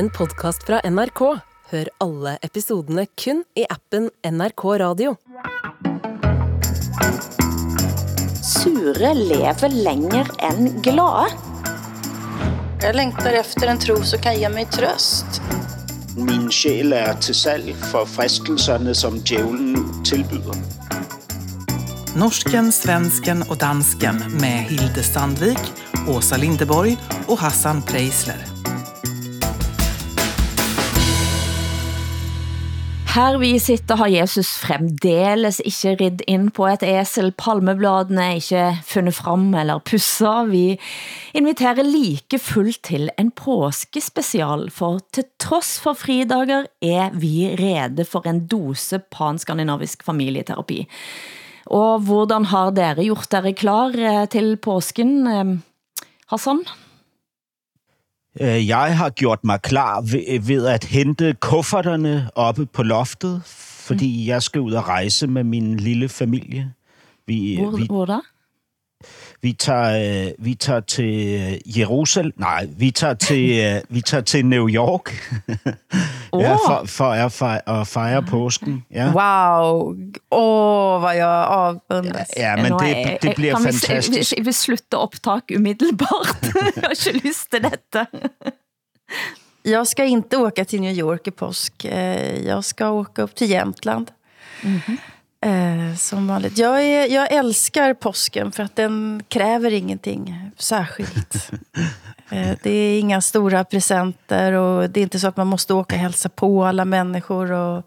[0.00, 1.20] en podcast fra NRK.
[1.70, 5.10] Hør alle episodene kun i appen NRK Radio.
[8.40, 11.26] Sure lever längre än glada.
[12.82, 15.42] Jeg længter efter en tro, så kan jeg mig trøst.
[16.16, 20.56] Min sjæl er til salg for fristelserne, som djævlen tilbyder.
[22.16, 25.60] Norsken, svensken och dansken med Hilde Sandvik,
[26.08, 26.96] Åsa Lindeborg
[27.28, 28.49] och Hassan Preisler.
[33.10, 37.32] Her vi sitter har Jesus fremdeles ikke ridd ind på et esel.
[37.34, 40.46] Palmebladene er ikke fundet frem eller pusser.
[40.46, 40.76] Vi
[41.34, 48.28] inviterer like fuldt til en påskespecial, for til trods for fridager er vi rede for
[48.30, 50.84] en dose panskandinavisk familieterapi.
[51.66, 55.56] Og hvordan har dere gjort dere klar eh, til påsken, eh,
[56.30, 56.62] Hassan?
[58.40, 63.42] Øh, Jeg har gjort mig klar ved, ved at hente kufferterne oppe på loftet,
[63.86, 66.72] fordi jeg skal ud og rejse med min lille familie.
[67.26, 68.18] Vi, Hvor, vi, hvor da?
[69.42, 71.04] Vi, tager, øh, vi tager til
[71.40, 72.32] øh, Jerusalem.
[72.36, 75.12] Nej, vi tager til, øh, vi tager til New York.
[76.34, 78.84] ja, for, for at fejre, at fejre påsken.
[78.90, 79.06] Ja.
[79.14, 79.94] Wow.
[80.30, 82.28] Åh, hvad jeg avundes.
[82.36, 84.32] Ja, men Nå, det, det bliver kan vi- fantastisk.
[84.36, 86.36] Vi, vi, vi slutter optak umiddelbart.
[86.76, 88.06] jeg har ikke lyst til dette.
[89.64, 91.84] Jag ska inte åka till New York i påsk.
[91.84, 94.10] Eh, Jag ska åka upp till Jämtland.
[95.46, 96.58] Eh, Som vanligt.
[96.58, 101.50] Jag, är, jag älskar påsken för att den kräver ingenting särskilt.
[102.32, 105.94] Eh, Det är inga stora presenter och det är inte så att man måste åka
[105.96, 107.52] och hälsa på alla människor.
[107.52, 107.82] Och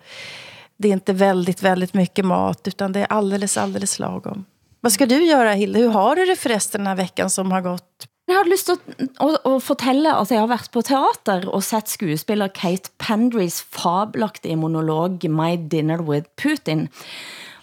[0.78, 4.46] det är inte väldigt, väldigt mycket mat utan det är alldeles, alldeles lagom.
[4.82, 5.80] Vad ska du göra Hilde?
[5.80, 8.08] Hur har du det förresten den här veckan som har gått?
[8.28, 11.64] Jeg har lyst til at, at, at fortælle, at jeg har været på teater og
[11.64, 16.88] sett skuespiller Kate Pendrys fabelagtige monolog My Dinner with Putin.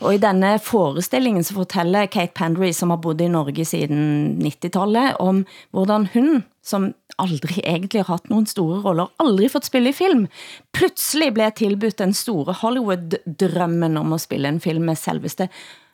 [0.01, 5.19] Og i denne forestillingen så fortæller Kate Pendry, som har boet i Norge siden 90-tallet,
[5.21, 5.43] om
[5.77, 10.25] hvordan hun, som aldrig egentlig har haft nogen store roller, aldrig fått spille i film,
[10.73, 15.51] pludselig blev tilbudt den store Hollywood-drømmen om at spille en film med selveste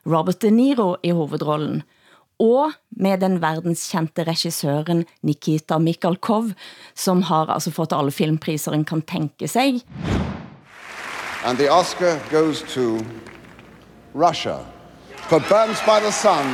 [0.07, 1.83] Robert De Niro i hovedrollen
[2.39, 6.53] og med den verdenskendte regissøren Nikita Mikhalkov,
[6.95, 9.81] som har altså fået alle filmpriser en kan tænke sig.
[11.43, 13.01] And the Oscar goes to
[14.17, 14.65] Russia
[15.29, 16.45] for Burns by the Sun,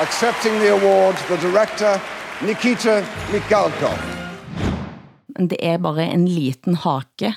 [0.00, 2.00] accepting the award, the director
[2.46, 3.98] Nikita Mikhalkov.
[5.26, 7.34] Men det er bare en liten hake,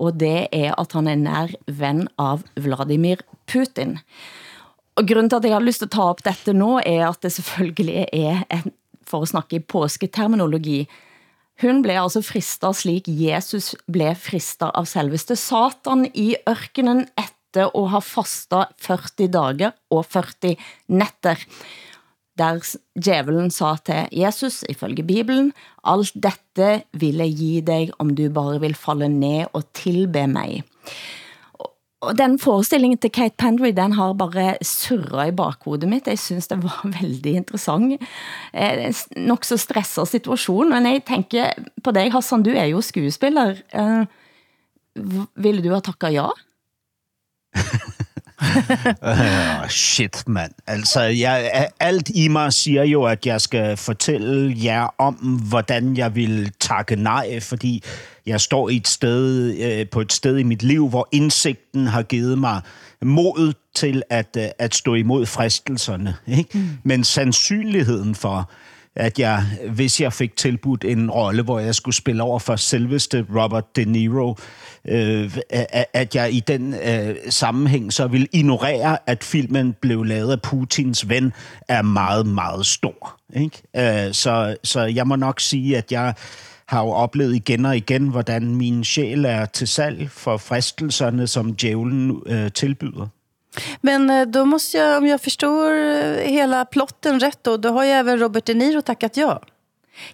[0.00, 3.98] og det er at han er nær ven av Vladimir Putin.
[4.96, 7.20] Og grunden til at jeg har lyst til at ta op dette nå, er at
[7.20, 8.72] det selvfølgelig er, en,
[9.04, 10.86] for at snakke i påsketerminologi,
[11.60, 17.06] hun blev altså fristet slik Jesus blev fristet av selveste Satan i ørkenen
[17.56, 20.56] etter å ha fastet 40 dager og 40
[20.92, 21.40] netter,
[22.36, 22.60] der
[23.00, 25.54] djevelen sa til Jesus, ifølge Bibelen,
[25.88, 30.62] alt dette vil jeg gi dig, om du bare vil falle ned og tilbe mig.
[32.02, 36.06] Og- den forestillingen til Kate Pendry, den har bare surret i bakhodet mitt.
[36.06, 38.02] Jeg synes det var veldig interessant.
[38.52, 41.52] Eh, nok så stresset situation, men jeg tænker
[41.82, 43.56] på dig, Hassan, du er jo skuespiller.
[43.72, 44.04] Eh,
[45.36, 46.28] ville du ha takket ja?
[49.02, 50.52] Oh, shit, mand.
[50.66, 55.14] Altså, jeg, alt i mig siger jo, at jeg skal fortælle jer om,
[55.48, 57.82] hvordan jeg vil takke nej, fordi
[58.26, 62.02] jeg står i et sted, øh, på et sted i mit liv, hvor indsigten har
[62.02, 62.60] givet mig
[63.02, 66.16] mod til at, øh, at stå imod fristelserne.
[66.26, 66.58] Ikke?
[66.58, 66.68] Mm.
[66.82, 68.50] Men sandsynligheden for,
[68.96, 73.26] at jeg, hvis jeg fik tilbudt en rolle, hvor jeg skulle spille over for selveste
[73.36, 74.36] Robert De Niro,
[74.88, 75.36] øh,
[75.92, 81.08] at jeg i den øh, sammenhæng så vil ignorere, at filmen blev lavet af Putins
[81.08, 81.32] ven,
[81.68, 83.20] er meget, meget stor.
[83.36, 84.06] Ikke?
[84.06, 86.14] Øh, så, så jeg må nok sige, at jeg
[86.66, 91.54] har jo oplevet igen og igen, hvordan min sjæl er til salg for fristelserne, som
[91.54, 93.08] djævlen øh, tilbyder.
[93.80, 97.84] Men eh, då måste jag, om jag förstår eh, hela plotten rätt då, då har
[97.84, 99.40] ju även Robert De Niro tackat ja.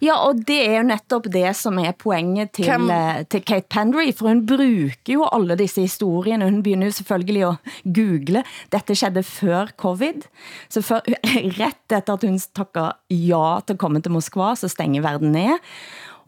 [0.02, 3.26] Ja, og det er jo netop det, som er poenget til, Kan- kan...
[3.26, 6.46] til Kate Pendry, for hun bruger jo alle disse historierne.
[6.46, 8.44] Hun begynder jo selvfølgelig at google.
[8.72, 10.22] Dette skedde før covid.
[10.70, 11.02] Så før,
[11.60, 15.58] ret efter at hun takker ja til at komme til Moskva, så stenger verden ned.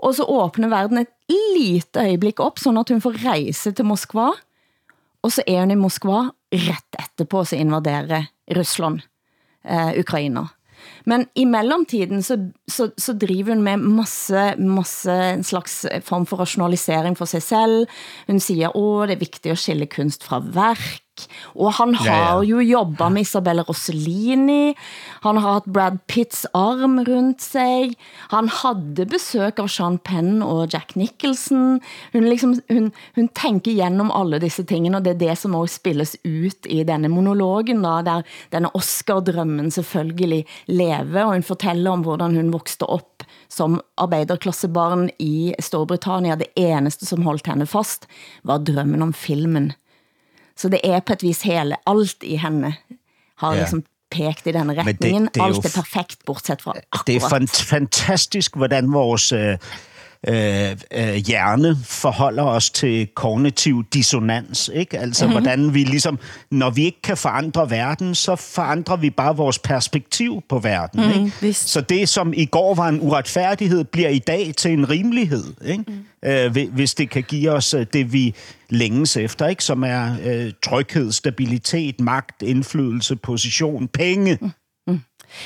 [0.02, 1.12] Og så åbner verden et
[1.54, 4.32] lite øjeblik op, sådan at hun får rejse til Moskva.
[5.24, 9.00] Og så er hun i Moskva ret etterpå, så invaderer Rusland
[9.64, 10.46] eh, Ukraina.
[11.08, 12.36] Men i mellomtiden så,
[12.68, 17.86] så, så driver hun med masse, masse en slags form for rationalisering for sig selv.
[18.26, 21.03] Hun siger, åh, det er vigtigt at skille kunst fra værk.
[21.54, 22.42] Og han har Ja, ja.
[22.42, 24.74] jo jobbet med Isabella Rossellini.
[25.22, 27.94] Han har haft Brad Pitts arm rundt sig.
[28.30, 31.80] Han havde besøg av Sean Penn og Jack Nicholson.
[32.12, 35.80] Hun, liksom, hun, hun tænker igennem alle disse tingene, og det er det som også
[35.80, 38.22] spilles ut i denne monologen, da, der
[38.52, 45.54] denne Oscar-drømmen selvfølgelig lever, og hun fortæller om hvordan hun voksede op som arbeiderklassebarn i
[45.62, 46.38] Storbritannien.
[46.38, 48.08] Det eneste som holdt henne fast
[48.42, 49.72] var drømmen om filmen.
[50.56, 52.74] Så det er på et vis hele, alt i henne
[53.38, 53.60] har Ja.
[53.60, 55.26] liksom pekt i det- retningen.
[55.34, 57.06] det er jo alt er perfekt, bortset fra akkurat.
[57.06, 59.58] Det er fant- fantastisk, hvordan vores øh,
[60.28, 64.70] øh, øh, hjerne forholder os til kognitiv dissonans.
[64.74, 64.98] Ikke?
[64.98, 65.42] Altså, mm-hmm.
[65.42, 66.18] hvordan vi ligesom,
[66.50, 71.06] når vi ikke kan forandre verden, så forandrer vi bare vores perspektiv på verden.
[71.06, 71.54] Mm, ikke?
[71.54, 75.44] Så det, som i går var en uretfærdighed, bliver i dag til en rimelighed.
[75.64, 75.84] Ikke?
[75.88, 76.28] Mm.
[76.28, 78.34] Øh, hvi- hvis det kan give os øh, det, vi
[78.70, 79.64] længes efter, ikke?
[79.64, 84.38] som er øh, tryghed, stabilitet, magt, indflydelse, position, penge.
[84.40, 84.50] Mm.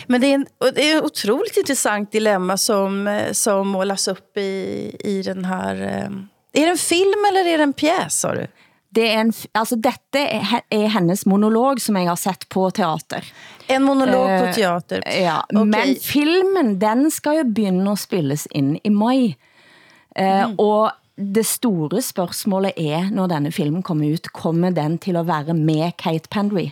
[0.06, 4.36] Men det är, en, det är ett otroligt intressant dilemma som, eh, som målas upp
[4.36, 5.74] i, i den här...
[5.82, 6.10] eh,
[6.52, 8.46] Är det en film eller är det en pjäs, sa du?
[8.90, 13.24] Det er en, altså dette er, he- hennes monolog, som jeg har sett på teater.
[13.66, 15.02] En monolog Eh, på teater.
[15.22, 15.64] Ja, Okej.
[15.64, 19.34] men filmen, den skal jo begynde at spilles ind i maj.
[20.18, 25.26] Uh, Og det store spørgsmålet er, når denne filmen kommer ut, kommer den til at
[25.28, 26.70] være med Kate Pendry?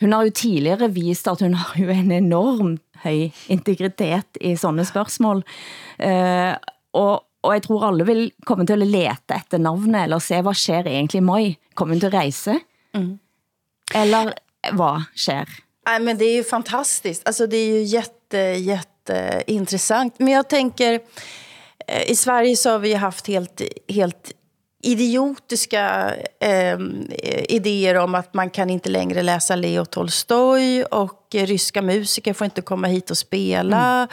[0.00, 4.84] Hun har jo tidligere vist, at hun har jo en enorm høj integritet i sådanne
[4.84, 5.44] spørgsmål.
[5.98, 6.54] Uh,
[6.92, 10.54] og, og jeg tror alle vil komme til at lete efter navnet, eller se, hvad
[10.54, 11.54] sker egentlig i maj?
[11.74, 12.58] Kommer hun til at rejse?
[13.94, 14.32] Eller
[14.72, 15.44] hvad sker?
[15.86, 17.26] Nej, men det är ju fantastiskt.
[17.26, 20.18] Alltså, det är ju jätte, jätte intressant.
[20.18, 21.00] Men jag tänker,
[21.86, 24.32] eh, i Sverige så har vi haft helt, helt
[24.86, 26.78] idiotiska eh,
[27.48, 32.62] idéer om att man kan inte längre läsa Leo Tolstoj och ryska musiker får inte
[32.62, 34.08] komma hit och spela.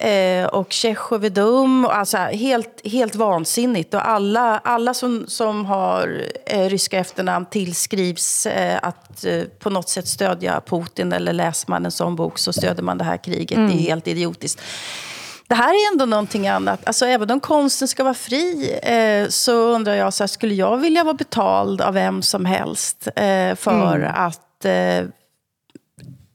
[0.00, 1.84] Eh, och Tjechov är dum.
[1.84, 3.94] Alltså, helt, helt vansinnigt.
[3.94, 9.88] Och alla, alla som, som har eh, ryska efternamn tillskrivs eh, att eh, på något
[9.88, 11.12] sätt stödja Putin.
[11.12, 13.58] Eller läser man en sån bok så stöder man det här kriget.
[13.58, 14.60] Det är helt idiotiskt.
[15.48, 16.86] Det här är ändå någonting annat.
[16.86, 20.76] Alltså, även om konsten ska vara fri eh, så undrar jag, så här, skulle jag
[20.76, 25.04] vilja vara betald av vem som helst eh, för att eh,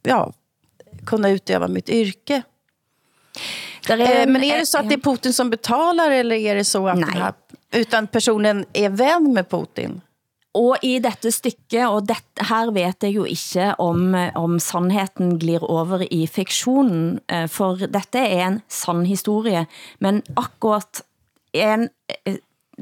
[0.04, 0.34] ja,
[1.06, 2.42] kunna utöva mitt yrke?
[3.88, 6.66] Der Eh, men är det så att det är Putin som betalar eller är det
[6.66, 7.10] så att Nej.
[7.14, 7.34] den här,
[7.72, 10.02] utan personen är vän med Putin?
[10.54, 15.64] Og i dette stykke, og det, her vet jeg jo ikke om, om sandheden glir
[15.66, 19.66] over i fiktionen, eh, for dette er en sann historie,
[20.00, 21.02] men akkurat
[21.58, 21.88] en,
[22.26, 22.38] eh,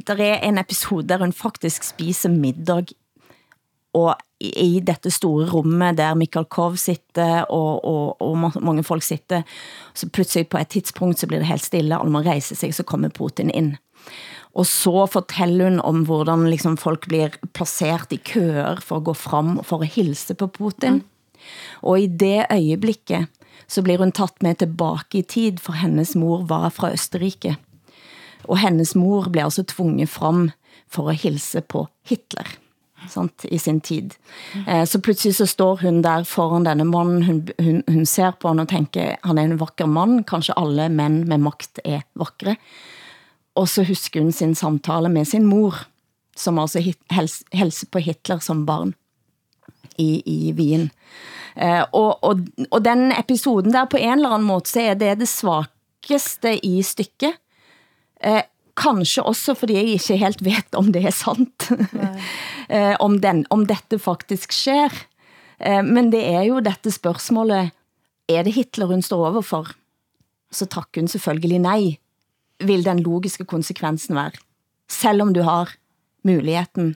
[0.07, 2.91] der er en episode der hun faktisk spiser middag
[3.93, 9.41] og i, dette store rummet, der Michael Kov sitter, og, og, og mange folk sitter,
[9.93, 12.83] så pludselig på et tidspunkt så blir det helt stille, alle man rejser sig, så
[12.83, 13.75] kommer Putin ind.
[14.53, 19.13] Og så fortæller hun om, hvordan liksom folk blir placeret i køer for at gå
[19.15, 20.99] frem og for at hilse på Putin.
[20.99, 21.45] Mm.
[21.81, 23.27] Og i det øjeblikket,
[23.67, 27.55] så blir hun taget med tilbage i tid, for hendes mor var fra Østerrike.
[28.43, 30.49] Og hendes mor blev altså tvunget frem
[30.91, 32.57] for at hilse på Hitler
[33.09, 34.13] sant, i sin tid.
[34.67, 38.51] Eh, så pludselig så står hun der foran denne mannen, hun, hun, hun ser på
[38.51, 42.57] han og tænker, han er en vakker mand, kanskje alle mænd med magt er vakre.
[43.55, 45.75] Og så husker hun sin samtale med sin mor,
[46.37, 48.93] som altså hit- hels, helser på Hitler som barn
[49.99, 50.89] i, i Wien.
[51.55, 55.17] Eh, og, og, og den episoden der på en eller anden måde, så er det
[55.19, 57.35] det svageste i stykket.
[58.23, 58.43] Eh,
[58.77, 61.71] kanskje også fordi jeg ikke helt vet om det er sant.
[62.75, 64.95] eh, om, den, om dette faktisk sker.
[65.59, 67.75] Eh, men det er jo dette spørgsmålet,
[68.31, 69.73] er det Hitler hun står overfor?
[70.51, 71.83] Så takker hun selvfølgelig nej.
[72.63, 74.31] Vil den logiske konsekvensen være?
[74.89, 75.73] Selv om du har
[76.23, 76.95] muligheden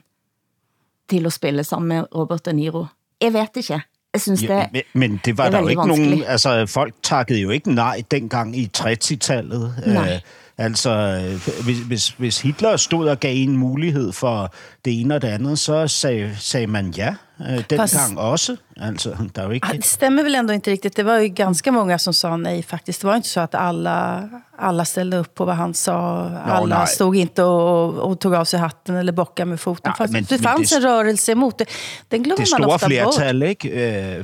[1.08, 2.86] til at spille sammen med Robert De Niro.
[3.20, 3.80] Jeg vet ikke.
[4.12, 6.00] Jeg synes det, Ja, men, det var det er der jo ikke nogen...
[6.00, 6.28] vanskeligt.
[6.28, 9.74] Altså, folk takkede jo ikke nej dengang i 30-tallet.
[9.86, 10.14] Nej.
[10.14, 10.20] Øh,
[10.58, 14.52] Altså, øh, hvis, hvis, hvis Hitler stod og gav en mulighed for
[14.84, 18.56] det ene og det andet, så sagde, sagde man ja øh, dengang Fast- også.
[18.80, 19.68] Altså, der er jo ikke...
[19.72, 20.96] Det stämmer väl ändå inte riktigt.
[20.96, 23.00] Det var ju ganska många som sa nej faktiskt.
[23.00, 26.28] Det var inte så att alla, alla ställde upp på vad han sa.
[26.46, 26.86] Alla nej.
[26.86, 29.92] stod inte och, och tog av sig hatten eller bockade med foten.
[29.98, 31.68] Fast men- det men fanns det- en rörelse emot det.
[32.10, 33.14] Den glömmer det man ofta bort.
[33.14, 33.68] flertal, ikke?
[33.70, 34.18] Øh,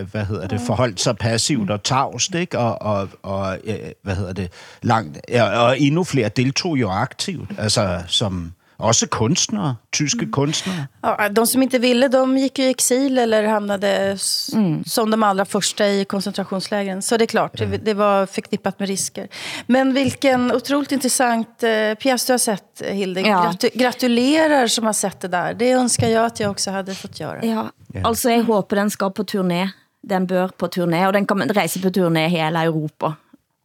[0.00, 0.60] øh, hvad hedder det?
[0.60, 2.58] Forholdt sig passivt og tavst, ikke?
[2.58, 4.52] Og, og, og øh, hvad hedder det?
[4.82, 10.84] Langt, ja, og endnu flere deltog jo aktivt, altså som også kunstnere, tyske kunstnere.
[11.02, 14.50] Ja, de som inte ville, de gick ju i exil eller hamnade s-
[14.86, 17.02] som de allra första i koncentrationslägren.
[17.02, 19.28] Så det är klart, det, det var förknippat med risker.
[19.66, 23.20] Men vilken otroligt intressant eh, pjäs du har sett, Hilde.
[23.20, 23.42] Ja.
[23.52, 25.54] Gratu- gratulerar som har sett det där.
[25.54, 27.44] Det önskar jag att jag också hade fått göra.
[27.44, 27.70] Ja,
[28.04, 29.68] altså jeg håber den skal på turné.
[30.08, 33.12] Den bør på turné, og den kommer reise på turné i hele Europa.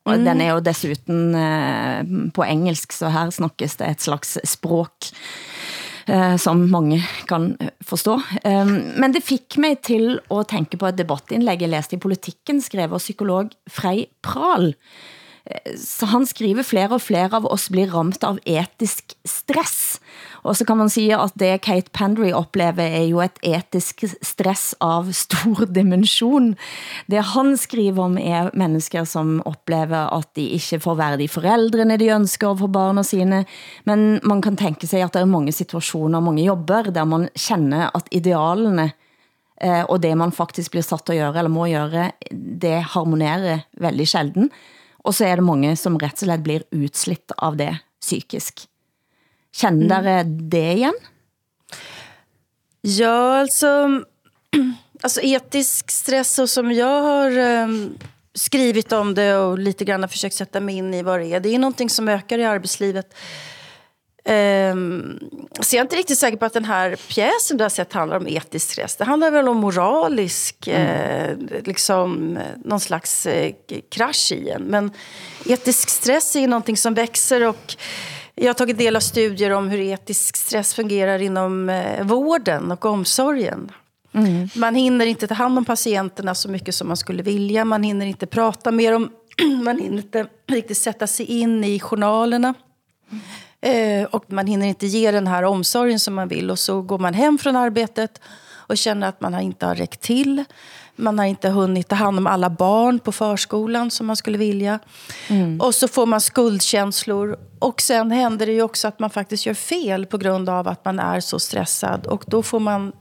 [0.03, 2.03] Og den er jo dessuten eh,
[2.35, 5.07] på engelsk, så her snakkes det et slags språk
[6.11, 8.17] eh, som mange kan eh, forstå.
[8.43, 12.59] Eh, men det fik mig til at tænke på et debattindlæg, jeg læste i Politikken,
[12.61, 14.73] skrevet af psykolog Frey Pral.
[14.73, 19.99] Eh, Eh, så han skriver, flere og flere av oss blir ramt av etisk stress.
[20.43, 24.71] Og så kan man sige, at det Kate Pendry oplever er jo et etisk stress
[24.83, 26.53] av stor dimension.
[27.11, 31.99] Det han skriver om er mennesker som oplever at de ikke får være de forældrene
[31.99, 33.43] de ønsker for barna sine.
[33.85, 37.91] Men man kan tænke sig, at der er mange situationer, mange jobber, der man kender
[37.95, 38.91] at idealene
[39.61, 44.07] eh, og det man faktisk blir satt at gøre eller må gøre, det harmonerer veldig
[44.07, 44.49] sjelden.
[45.03, 48.65] Og så er det mange som rett og slett blir utslitt av det psykisk.
[49.53, 50.99] Kender dere det igen?
[52.81, 54.01] Ja, alltså,
[55.01, 57.97] alltså etisk stress och som jag har ehm,
[58.33, 61.39] skrivit om det och lite grann har försökt sätta mig in i vad det är.
[61.39, 63.15] Det är någonting som ökar i arbetslivet.
[64.25, 65.19] Um,
[65.59, 68.17] så jag är inte riktigt säker på att den här pjäsen du har sett handlar
[68.17, 68.95] om etisk stress.
[68.95, 73.53] Det handlar väl om moralisk, eh, liksom eh, någon slags eh,
[73.91, 74.63] krasch i en.
[74.63, 74.91] Men
[75.45, 77.75] etisk stress är ju någonting som växer och
[78.35, 82.85] jag har tagit del av studier om hur etisk stress fungerar inom eh, vården och
[82.85, 83.71] omsorgen.
[84.55, 87.65] Man hinner inte ta hand om patienterna så mycket som man skulle vilja.
[87.65, 89.11] Man hinner inte prata med dem.
[89.63, 92.53] Man hinner inte riktigt sätta sig in i journalerna.
[93.63, 96.51] Eh, och man hinner inte ge den här omsorgen som man vill.
[96.51, 100.01] Och så går man hem från arbetet och känner att man har inte har räckt
[100.01, 100.43] till.
[100.95, 104.79] Man har inte hunnit ta hand om alla barn på förskolan som man skulle vilja.
[105.59, 107.37] Och så får man skuldkänslor.
[107.59, 110.85] Och sen händer det ju också att man faktiskt gör fel på grund av att
[110.85, 112.07] man är så stressad.
[112.07, 112.91] Och då får man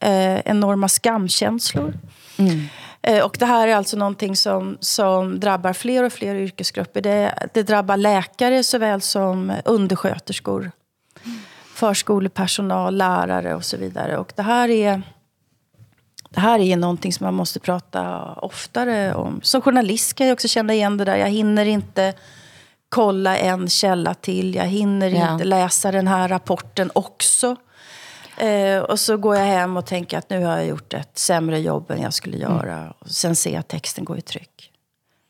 [0.00, 1.98] eh, enorma skamkänslor.
[2.38, 2.44] Eh,
[3.24, 7.00] och det här är alltså någonting som, som drabbar fler och fler yrkesgrupper.
[7.00, 10.70] Det, det drabbar läkare såväl som undersköterskor,
[11.74, 14.18] förskolepersonal, lärare och så vidare.
[14.18, 15.02] Och det här är,
[16.30, 19.40] det här är någonting som man måste prata oftare om.
[19.42, 21.16] Som journalist kan jag också känna igen det där.
[21.16, 22.14] Jag hinner inte
[22.88, 24.54] kolla en källa till.
[24.54, 25.32] Jag hinner Ja.
[25.32, 27.56] inte läsa den här rapporten också.
[28.38, 31.60] Eh, och så går jag hem och tänker att nu har jag gjort ett sämre
[31.60, 32.94] jobb än jag skulle göra.
[32.98, 34.70] Och sen ser jag att texten går i tryck.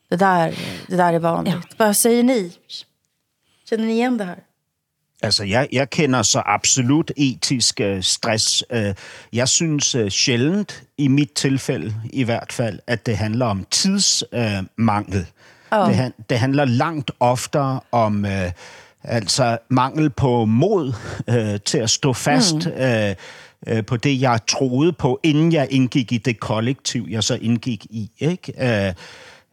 [0.09, 0.55] Det där,
[0.87, 1.67] det där är vanligt.
[1.77, 2.51] Vad säger ni?
[3.69, 4.43] Känner ni igen det här?
[5.21, 8.63] Altså, jeg, jeg kender så absolut etisk øh, stress.
[8.69, 8.93] Øh,
[9.33, 14.59] jeg synes øh, sjældent, i mit tilfælde i hvert fald, at det handler om tidsmangel.
[14.59, 15.25] Øh, mangel.
[15.71, 18.51] det, det handler langt oftere om øh,
[19.03, 20.93] altså mangel på mod
[21.29, 22.71] øh, til at stå fast mm.
[22.71, 23.15] øh,
[23.67, 27.85] øh, på det, jeg troede på, inden jeg indgik i det kollektiv, jeg så indgik
[27.85, 28.11] i.
[28.19, 28.87] Ikke?
[28.87, 28.93] Øh,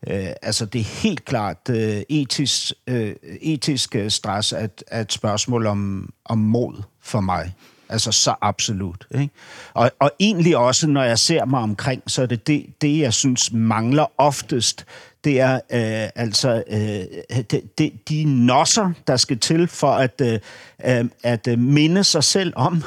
[0.07, 5.01] Øh, altså det er helt klart øh, etisk, øh, etisk øh, stress er et, er
[5.01, 7.55] et spørgsmål om, om mod for mig.
[7.95, 9.07] Altså så absolut.
[9.15, 9.31] Ikke?
[9.75, 13.13] Og, og egentlig også, når jeg ser mig omkring, så er det det, det jeg
[13.13, 14.87] synes mangler oftest,
[15.25, 20.41] det er øh, altså øh, det, det, de nosser, der skal til for at, øh,
[20.85, 22.85] øh, at øh, minde sig selv om,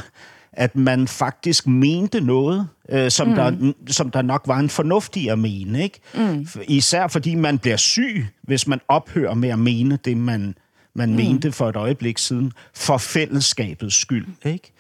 [0.54, 3.36] at man faktisk mente noget, øh, som, mm.
[3.36, 5.84] der, som der nok var en fornuftig at mene.
[5.84, 6.00] Ikke?
[6.16, 6.48] Mm.
[6.68, 10.56] Især fordi man bliver syg, hvis man ophører med at mene det, man,
[10.98, 11.16] man mm.
[11.16, 14.26] mente for et øjeblik siden, for fællesskabets skyld.
[14.46, 14.72] Ikke?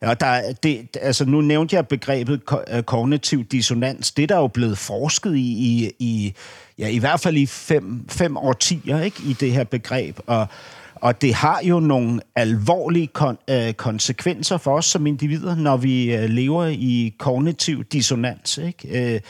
[0.00, 4.12] Og der, det, altså nu nævnte jeg begrebet ko- øh, kognitiv dissonans.
[4.12, 6.34] Det der er jo blevet forsket i, i, i,
[6.78, 10.18] ja, i hvert fald i fem, fem årtier ikke, i det her begreb.
[10.26, 10.46] Og,
[10.94, 16.14] og det har jo nogle alvorlige kon- øh, konsekvenser for os som individer, når vi
[16.14, 18.58] øh, lever i kognitiv dissonans.
[18.58, 19.14] Ikke?
[19.14, 19.20] Øh,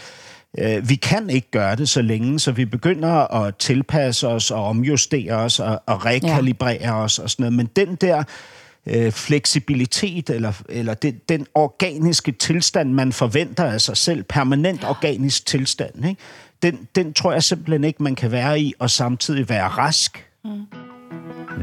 [0.59, 4.65] øh, vi kan ikke gøre det så længe, så vi begynder at tilpasse os og
[4.65, 7.03] omjustere os og, og rekalibrere ja.
[7.03, 7.57] os og sådan noget.
[7.57, 8.25] Men den der
[8.87, 14.91] øh, fleksibilitet eller, eller den, den organiske tilstand, man forventer af sig selv, permanent ja.
[14.91, 16.21] organisk tilstand, ikke?
[16.63, 20.27] Den, den tror jeg simpelthen ikke, man kan være i og samtidig være rask.
[20.45, 20.51] Mm.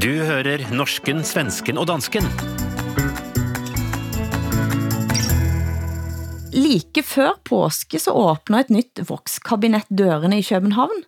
[0.02, 2.22] Du hører norsken, svensken og dansken.
[6.52, 11.04] Like før påske så åbner et nytt vokskabinett dørene i København.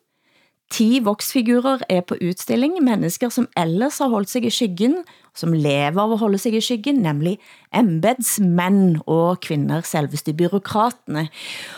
[0.73, 4.97] Ti voksfigurer er på udstilling, mennesker som ellers har holdt sig i skyggen,
[5.37, 7.37] som lever av at holde sig i skyggen, nemlig
[7.77, 11.29] embedsmænd og kvinder, selveste byråkratene.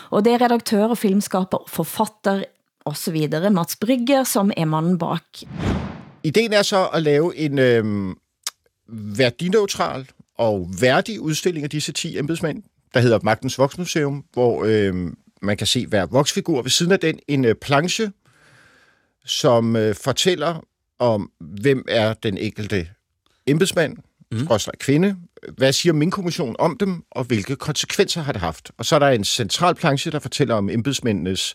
[0.09, 2.45] Og det er redaktør og filmskaper, forfatter
[2.87, 5.43] og så videre, Mats Brygger, som er manden bak.
[6.23, 8.15] Ideen er så at lave en øh,
[9.17, 10.07] værdineutral
[10.37, 15.67] og værdig udstilling af disse 10 embedsmænd, der hedder Magtens Voksmuseum, hvor øh, man kan
[15.67, 16.61] se hver voksfigur.
[16.61, 18.11] Ved siden af den en øh, planche,
[19.25, 20.65] som øh, fortæller
[20.99, 22.87] om, hvem er den enkelte
[23.47, 23.97] embedsmand,
[24.31, 24.47] mm.
[24.49, 25.15] også kvinde,
[25.57, 28.71] hvad siger min kommission om dem, og hvilke konsekvenser har det haft.
[28.77, 31.53] Og så er der en central planche, der fortæller om embedsmændenes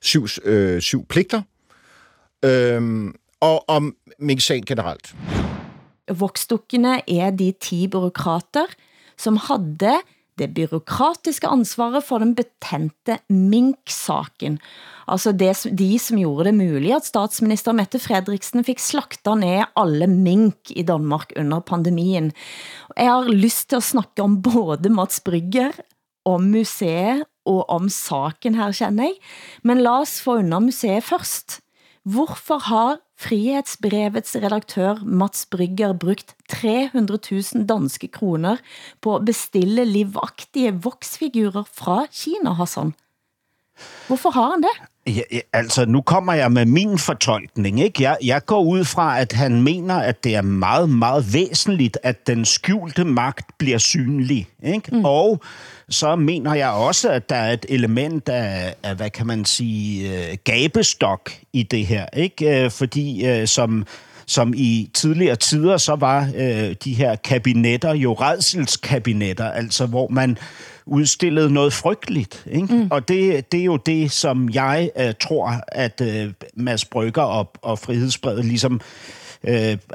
[0.00, 1.42] syv, øh, syv pligter,
[2.44, 3.04] øh,
[3.40, 5.14] og om Mink-sagen generelt.
[6.10, 8.66] Voksdukkene er de ti byråkrater,
[9.18, 10.00] som havde
[10.40, 14.58] det byråkratiske ansvaret for den betente Mink-saken.
[15.06, 20.08] Altså det, de som gjorde det muligt, at statsminister Mette Frederiksen fik slakta ned alle
[20.10, 22.32] mink i Danmark under pandemien.
[22.96, 25.76] Jeg har lyst til at snakke om både Mats Brygger,
[26.24, 29.18] om museet og om saken her, kender jeg.
[29.62, 31.60] Men lad os få under museet først.
[32.04, 38.58] Hvorfor har Frihetsbrevets redaktør Mats Brygger brugt 300.000 danske kroner
[39.00, 42.94] på at bestille livagtige voksfigurer fra Kina, Hassan?
[44.08, 44.74] Hvorfor har han det?
[45.06, 47.80] Ja, ja, altså, nu kommer jeg med min fortolkning.
[47.80, 48.02] Ikke?
[48.02, 52.26] Jeg, jeg går ud fra, at han mener, at det er meget, meget væsentligt, at
[52.26, 54.48] den skjulte magt bliver synlig.
[54.62, 54.96] Ikke?
[54.96, 55.04] Mm.
[55.04, 55.42] Og
[55.88, 60.10] så mener jeg også, at der er et element af, af hvad kan man sige,
[60.10, 62.06] uh, gabestok i det her.
[62.16, 62.64] Ikke?
[62.64, 63.86] Uh, fordi uh, som
[64.26, 70.38] som i tidligere tider, så var øh, de her kabinetter jo redselskabinetter, altså hvor man
[70.86, 72.46] udstillede noget frygteligt.
[72.50, 72.74] Ikke?
[72.74, 72.88] Mm.
[72.90, 77.50] Og det, det er jo det, som jeg øh, tror, at øh, Mads Brygger og,
[77.62, 78.80] og Frihedsbrevet ligesom øh,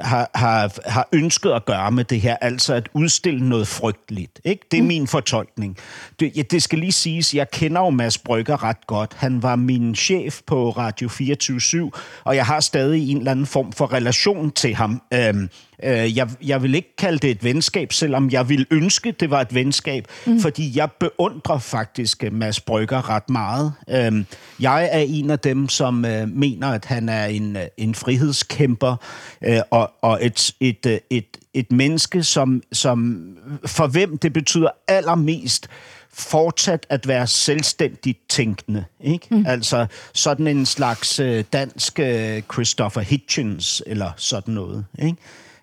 [0.00, 4.40] har, har, har ønsket at gøre med det her, altså at udstille noget frygteligt.
[4.44, 4.66] Ikke?
[4.70, 4.88] Det er mm.
[4.88, 5.76] min fortolkning.
[6.20, 9.14] Det, ja, det skal lige siges, jeg kender jo Mads Brygger ret godt.
[9.16, 11.90] Han var min chef på Radio 24
[12.24, 15.02] og jeg har stadig en eller anden form for relation til ham.
[15.14, 15.48] Øhm,
[15.82, 19.40] Øh, jeg, jeg vil ikke kalde det et venskab, selvom jeg vil ønske, det var
[19.40, 20.40] et venskab, mm.
[20.40, 23.72] fordi jeg beundrer faktisk øh, Mads Brygger ret meget.
[23.90, 24.24] Øh,
[24.60, 28.96] jeg er en af dem, som øh, mener, at han er en, øh, en frihedskæmper
[29.44, 33.26] øh, og, og et, et, et, et, et menneske, som, som
[33.66, 35.68] for hvem det betyder allermest
[36.12, 38.84] fortsat at være selvstændigt tænkende.
[39.00, 39.26] Ikke?
[39.30, 39.44] Mm.
[39.46, 44.84] Altså sådan en slags øh, dansk øh, Christopher Hitchens eller sådan noget.
[44.98, 45.16] Ikke?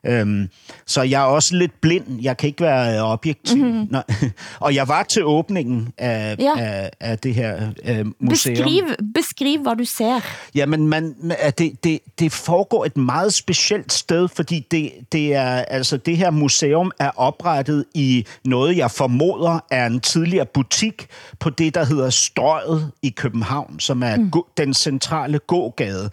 [0.08, 0.50] Øhm,
[0.86, 2.22] så jeg er også lidt blind.
[2.22, 3.66] Jeg kan ikke være objektiv.
[3.66, 3.88] Mm-hmm.
[3.90, 4.04] Nej.
[4.60, 6.54] Og jeg var til åbningen af, ja.
[6.58, 8.56] af, af det her øh, museum.
[8.56, 10.20] Beskriv, beskriv, hvad du ser.
[10.56, 11.16] Jamen, man,
[11.58, 16.32] det, det, det foregår et meget specielt sted, fordi det, det, er, altså, det her
[16.32, 21.08] museum er oprettet i noget, jeg formoder er en tidligere butik
[21.40, 24.32] på det, der hedder Strøget i København, som er mm.
[24.58, 26.10] den centrale gågade.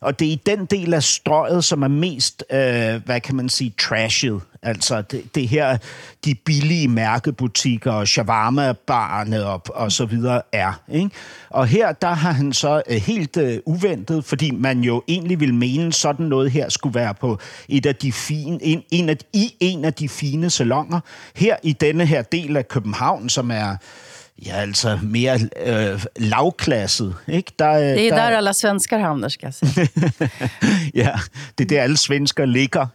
[0.00, 3.48] Og det er i den del af Strøget, som er mest, øh, hvad kan man
[3.48, 4.40] sige, trashet.
[4.62, 5.78] Altså det, det her,
[6.24, 10.82] de billige mærkebutikker og shawarma-barne og, og så videre er.
[10.92, 11.10] Ikke?
[11.50, 15.54] Og her, der har han så uh, helt uh, uventet, fordi man jo egentlig vil
[15.54, 19.54] mene, sådan noget her skulle være på et af de fine, en, en af, i
[19.60, 21.00] en af de fine salonger.
[21.36, 23.76] Her i denne her del af København, som er
[24.46, 27.14] Ja, altså mere øh, lavklasset.
[27.28, 27.52] Ikke?
[27.58, 29.86] Der, det er der, der alla svenskar hamnar, ska jag säga.
[31.04, 31.12] ja,
[31.58, 32.86] det er der alle svensker ligger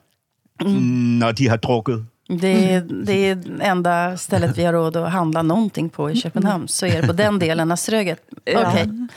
[0.68, 1.20] mm.
[1.20, 2.06] når de har drukket.
[2.30, 6.68] Det är, det är enda stället vi har råd att handla någonting på i Köpenhamn.
[6.68, 8.20] Så är det på den delen av Strøget.
[8.46, 8.84] Okay.
[8.84, 9.08] Mm.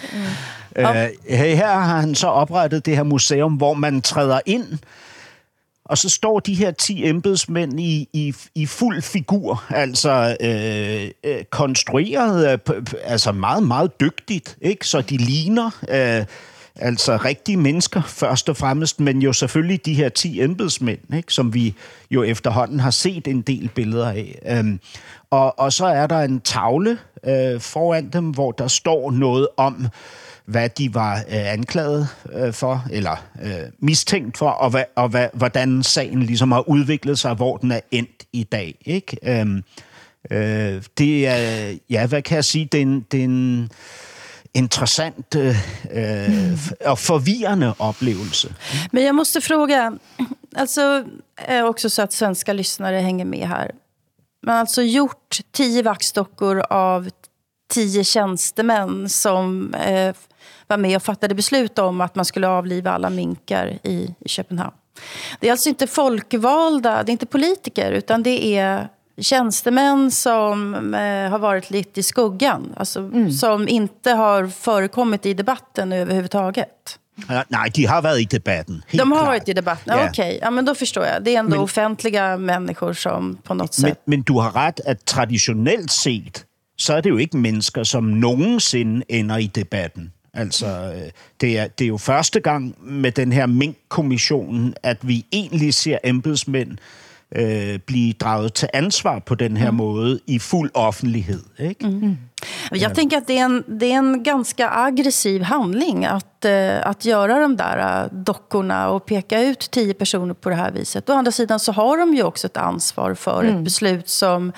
[0.77, 0.91] Ja.
[0.91, 4.79] Uh, her har han så oprettet det her museum, hvor man træder ind,
[5.85, 11.45] og så står de her 10 embedsmænd i, i, i fuld figur, altså øh, øh,
[11.45, 14.87] konstrueret, øh, altså meget, meget dygtigt, ikke?
[14.87, 15.71] så de ligner...
[15.89, 16.25] Øh,
[16.79, 21.55] Altså rigtige mennesker først og fremmest, men jo selvfølgelig de her 10 embedsmænd, ikke, som
[21.55, 21.75] vi
[22.11, 24.39] jo efterhånden har set en del billeder af.
[24.47, 24.81] Øhm,
[25.31, 29.89] og, og så er der en tavle, øh, foran dem, hvor der står noget om,
[30.47, 35.29] hvad de var øh, anklaget øh, for, eller øh, mistænkt for, og, hvad, og hvad,
[35.33, 38.75] hvordan sagen ligesom har udviklet sig, hvor den er endt i dag.
[38.85, 39.41] Ikke?
[39.41, 39.63] Øhm,
[40.31, 43.71] øh, det er, ja, hvad kan jeg sige, det er en, det er en
[44.57, 45.57] intressant eh,
[45.91, 46.59] øh, øh,
[46.93, 48.55] och förvirrande upplevelse.
[48.93, 49.93] Men jag måste fråga,
[50.57, 51.05] alltså
[51.37, 53.73] är också så att svenska lyssnare hänger med här.
[54.43, 57.09] Man har alltså gjort tio vaxdockor av
[57.71, 60.15] tio tjänstemän som eh,
[60.67, 64.75] var med och fattade beslut om att man skulle avliva alla minkar i, i Köpenhamn.
[65.41, 68.89] Det är alltså inte folkvalda, det är inte politiker, utan det är
[69.21, 72.73] tjänstemän som eh, har varit lite i skuggan.
[72.77, 76.99] Alltså, Som inte har förekommit i debatten överhuvudtaget.
[77.29, 78.83] Ja, Nej, de har været i debatten.
[78.87, 79.29] Helt De har klart.
[79.29, 79.99] varit i debatten?
[79.99, 80.09] Ja.
[80.11, 81.25] Okej, ja, men då förstår jag.
[81.25, 84.01] Det är ändå Men- offentliga människor som på något Men, sätt...
[84.07, 86.45] men du har ret, at traditionelt set,
[86.77, 90.13] så er det jo ikke mennesker, som nogensinde ender i debatten.
[90.35, 90.67] Altså,
[91.41, 95.99] det er, det er jo første gang med den her Mink-kommission, at vi egentlig ser
[96.05, 96.79] embedsmænd
[97.35, 99.77] øh, blive draget til ansvar på den her mm.
[99.77, 101.43] måde i fuld offentlighed.
[101.59, 101.87] Ikke?
[101.87, 102.17] Mm.
[102.71, 107.05] Jag tänker att det är, en, det är en ganska aggressiv handling att, eh, att
[107.05, 111.11] göra de där eh, dockorna och peka ut tio personer på det här viset.
[111.11, 114.53] Å andra sidan så har de ju också ett ansvar för ett beslut som,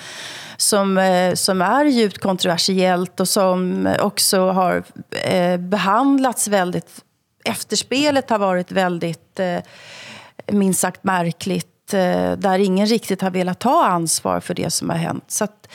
[0.57, 7.03] som, eh, som är djupt kontroversiellt och som också har eh, behandlats väldigt...
[7.45, 9.39] Efterspelet har varit väldigt,
[10.51, 15.23] minst sagt, märkligt där ingen riktigt har velat ta ansvar för det som har hänt.
[15.27, 15.67] Så att,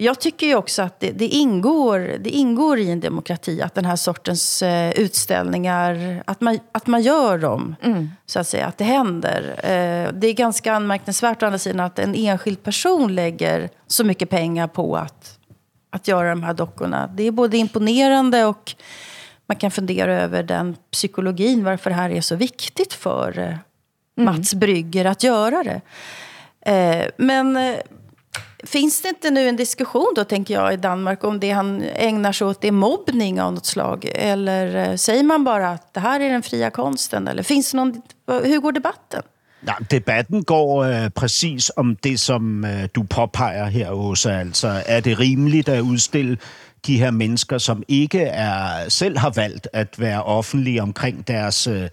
[0.00, 3.84] jag tycker ju också att det, det, ingår, det ingår i en demokrati att den
[3.84, 7.76] här sortens eh, utställningar, att man, att man gör dem,
[8.26, 9.50] så att säga, att det händer.
[9.58, 14.30] Eh, det är ganska anmärkningsvärt å andra sidan att en enskild person lägger så mycket
[14.30, 15.38] pengar på att,
[15.90, 17.10] att göra de här dockorna.
[17.14, 18.74] Det är både imponerande och
[19.46, 23.58] man kan fundera över den psykologin, varför det här är så viktigt för
[24.18, 25.80] eh, Mats Brygger att göra det.
[26.72, 27.74] Eh, men eh,
[28.64, 32.32] finns det inte nu en diskussion då, tänker jag, i Danmark om det han ägnar
[32.32, 34.08] sig åt är mobbning av något slag?
[34.14, 37.28] Eller eh, säger man bara att det här är den fria konsten?
[37.28, 39.22] Eller finns det någon, hur går debatten?
[39.66, 44.30] Ja, debatten går øh, præcis om det, som øh, du påpeger her, Åsa.
[44.30, 46.38] Altså, er det rimeligt at udstille
[46.86, 51.88] de her mennesker, som ikke er selv har valgt at være offentlige omkring deres øh,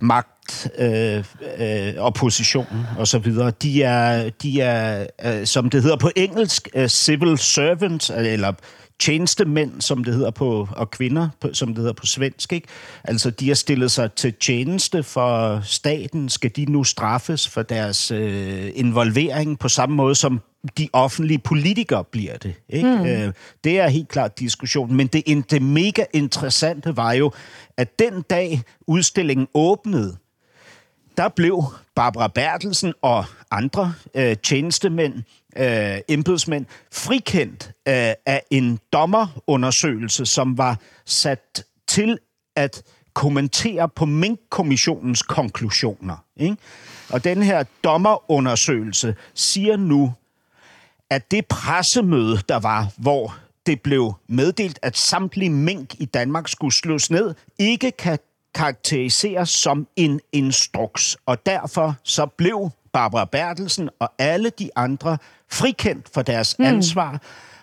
[0.00, 1.24] magt øh,
[1.58, 2.66] øh, og position
[2.98, 3.50] og så videre.
[3.50, 8.52] De er, de er øh, som det hedder på engelsk, øh, civil servants, eller
[8.98, 12.52] tjenestemænd, som det hedder på, og kvinder, på, som det hedder på svensk.
[12.52, 12.68] Ikke?
[13.04, 16.28] Altså, de har stillet sig til tjeneste for staten.
[16.28, 20.40] Skal de nu straffes for deres øh, involvering på samme måde, som
[20.78, 22.54] de offentlige politikere bliver det?
[22.68, 22.96] Ikke?
[22.96, 23.06] Mm.
[23.06, 23.32] Øh,
[23.64, 24.96] det er helt klart diskussionen.
[24.96, 27.32] Men det, det mega interessante var jo,
[27.76, 30.16] at den dag udstillingen åbnede,
[31.16, 35.14] der blev Barbara Bertelsen og andre øh, tjenestemænd,
[35.56, 42.18] øh, embedsmænd, frikendt øh, af en dommerundersøgelse, som var sat til
[42.56, 42.82] at
[43.14, 46.24] kommentere på Mink-kommissionens konklusioner.
[46.36, 46.56] Ikke?
[47.10, 50.12] Og den her dommerundersøgelse siger nu,
[51.10, 56.74] at det pressemøde, der var, hvor det blev meddelt, at samtlige mink i Danmark skulle
[56.74, 58.18] slås ned, ikke kan
[58.54, 61.16] karakteriseres som en instruks.
[61.26, 65.18] Og derfor så blev Barbara Bertelsen og alle de andre
[65.50, 66.64] frikendt for deres mm.
[66.64, 67.22] ansvar.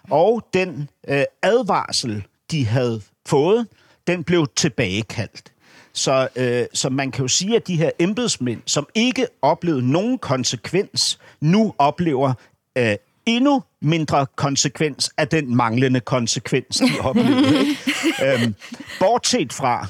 [0.10, 3.68] Og den øh, advarsel, de havde fået,
[4.08, 5.52] den blev tilbagekaldt.
[5.94, 10.18] Så, øh, så man kan jo sige, at de her embedsmænd, som ikke oplevede nogen
[10.18, 12.34] konsekvens, nu oplever
[12.78, 12.96] øh,
[13.26, 17.66] endnu mindre konsekvens af den manglende konsekvens, de oplevede.
[18.26, 18.56] øhm,
[19.00, 19.88] bortset fra,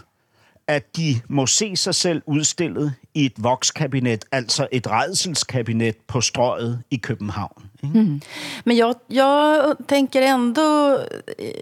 [0.67, 6.79] at de må se sig selv udstillet i et vokskabinet, altså et redselskabinet på strøget
[6.91, 7.63] i København.
[7.83, 8.21] Ikke?
[8.63, 10.99] Men jag, jag tänker ändå...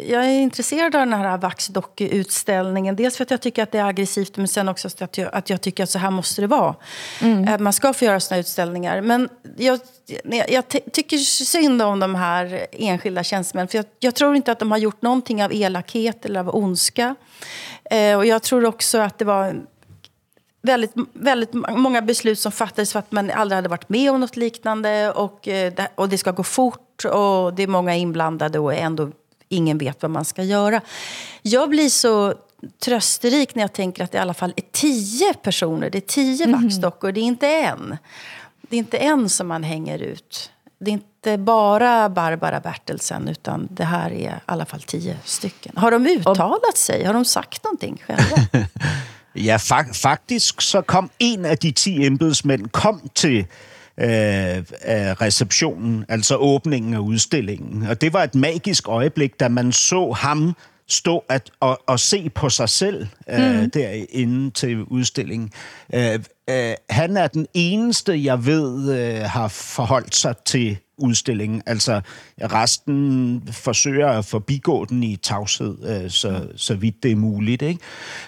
[0.09, 2.95] Jag är intresserad av den här Vaxdock-utställningen.
[2.95, 5.49] Dels för att jag tycker att det är aggressivt, men sen också att jag, att
[5.49, 6.75] jag tycker att så här måste det vara.
[7.21, 9.01] Eh, Man ska få göra såna utställningar.
[9.01, 9.79] Men jag,
[10.23, 13.67] jag, jag ty- tycker synd om de här enskilda tjänstemännen.
[13.67, 17.15] För jag, jag tror inte att de har gjort någonting av elakhet eller av ondska.
[17.89, 19.65] Eh, och jag tror också att det var
[20.61, 24.35] väldigt, väldigt många beslut som fattades för att man aldrig hade varit med om något
[24.35, 29.11] liknande och, eh, och det ska gå fort och det är många inblandade och ändå
[29.49, 30.81] ingen vet vad man ska göra.
[31.41, 32.33] Jag blir så
[32.83, 36.47] trösterik när jag tänker att det i alla fall är tio personer, det är tio
[36.47, 37.97] vaxdockor, det är inte en.
[38.61, 40.51] Det är inte en som man hänger ut.
[40.79, 45.71] det är inte bara Barbara Bertelsen, utan det här är i alla fall tio stycken.
[45.75, 47.03] Har de uttalat sig?
[47.03, 48.47] Har de sagt någonting själva?
[49.35, 53.45] Ja, fa- faktisk så kom en af de 10 embedsmænd kom til
[53.97, 54.63] øh, øh,
[55.21, 57.87] receptionen, altså åbningen af udstillingen.
[57.87, 60.55] Og det var et magisk øjeblik, da man så ham
[60.87, 63.71] stå at, og, og se på sig selv øh, mm.
[63.71, 65.51] derinde til udstillingen.
[65.93, 71.61] Øh, øh, han er den eneste, jeg ved, øh, har forholdt sig til udstillingen.
[71.65, 72.01] Altså
[72.41, 77.61] resten forsøger at forbigå den i tavshed, øh, så, så vidt det er muligt.
[77.61, 77.79] Ikke?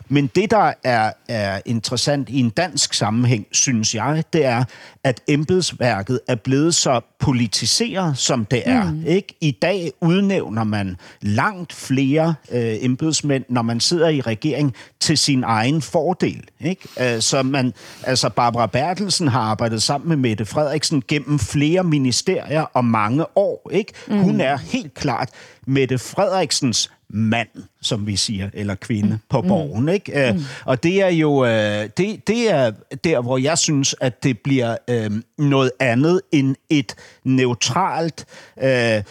[0.09, 4.63] Men det, der er, er interessant i en dansk sammenhæng, synes jeg, det er,
[5.03, 8.91] at embedsværket er blevet så politiseret, som det er.
[8.91, 9.05] Mm.
[9.05, 9.35] Ikke?
[9.41, 14.73] I dag udnævner man langt flere øh, embedsmænd, når man sidder i regering,
[15.05, 16.43] til sin egen fordel.
[16.59, 17.15] Ikke?
[17.15, 22.61] Øh, så man, altså Barbara Bertelsen har arbejdet sammen med Mette Frederiksen gennem flere ministerier
[22.61, 23.69] og mange år.
[23.73, 23.93] Ikke?
[24.07, 24.19] Mm.
[24.19, 25.29] Hun er helt klart
[25.65, 27.47] Mette Frederiksens mand,
[27.81, 29.89] som vi siger, eller kvinde på borgen.
[29.89, 30.31] Ikke?
[30.33, 30.43] Mm.
[30.65, 32.71] Og det er jo øh, det, det er
[33.03, 38.25] der, hvor jeg synes, at det bliver øh, noget andet end et neutralt
[38.63, 39.03] øh,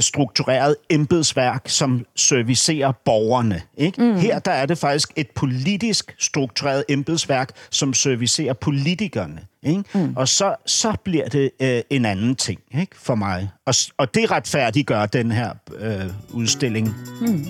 [0.00, 3.62] struktureret embedsværk, som servicerer borgerne.
[3.76, 4.02] Ikke?
[4.02, 4.16] Mm.
[4.16, 9.40] Her der er det faktisk et politisk struktureret embedsværk, som servicerer politikerne.
[9.62, 9.84] Ikke?
[9.94, 10.16] Mm.
[10.16, 12.96] Og så, så bliver det øh, en anden ting ikke?
[12.96, 13.50] for mig.
[13.66, 16.94] Og, og det retfærdiggør den her øh, udstilling.
[17.20, 17.46] Mm.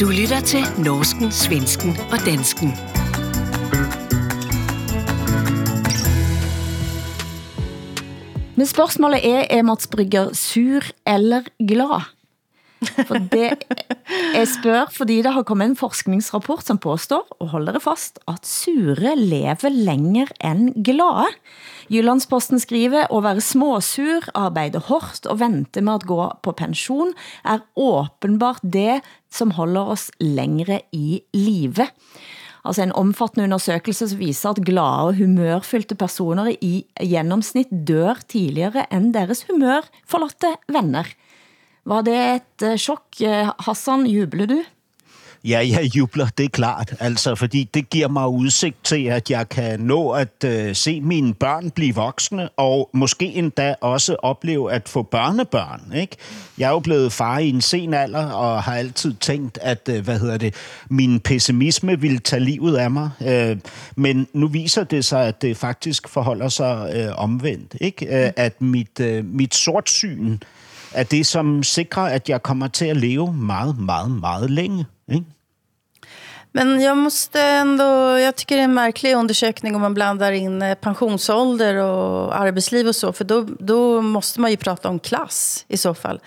[0.00, 2.72] Du lytter til Norsken, Svensken og Dansken.
[8.58, 12.08] Men spørgsmålet er, er Mats Brygger sur eller glad?
[13.06, 13.52] For det,
[14.34, 18.46] jeg spørger, fordi det har kommet en forskningsrapport som påstår, og holder det fast, at
[18.46, 21.30] sure lever længere end glade.
[21.90, 27.62] Jyllandsposten skriver, at være småsur, arbejde hårdt og vente med at gå på pension, er
[27.76, 31.86] åbenbart det, som holder os længere i live.
[32.68, 38.84] Altså en omfattende undersøgelse som viser at glade og humørfyldte personer i gennemsnit dør tidligere
[38.92, 41.08] end deres humørforlatte venner.
[41.88, 43.06] Var det et eh, chok?
[43.24, 44.58] Eh, Hassan, jubler du?
[45.44, 46.94] Ja, jeg jubler, det er klart.
[47.00, 51.34] Altså, fordi det giver mig udsigt til, at jeg kan nå at øh, se mine
[51.34, 55.92] børn blive voksne, og måske endda også opleve at få børnebørn.
[55.96, 56.16] Ikke?
[56.58, 60.04] Jeg er jo blevet far i en sen alder, og har altid tænkt, at øh,
[60.04, 60.54] hvad hedder det,
[60.90, 63.10] min pessimisme ville tage livet af mig.
[63.26, 63.56] Øh,
[63.96, 67.74] men nu viser det sig, at det faktisk forholder sig øh, omvendt.
[67.80, 68.24] Ikke?
[68.26, 70.38] Øh, at mit, øh, mit sortsyn
[70.92, 74.84] er det, som sikrer, at jeg kommer til at leve meget, meget, meget længe.
[75.08, 75.24] Ikke?
[76.52, 80.62] Men jag måste ändå, jag tycker det är en märklig undersökning om man blandar in
[80.62, 83.12] eh, pensionsålder och arbetsliv och så.
[83.12, 86.20] För då, då måste man ju prata om klass i så fall.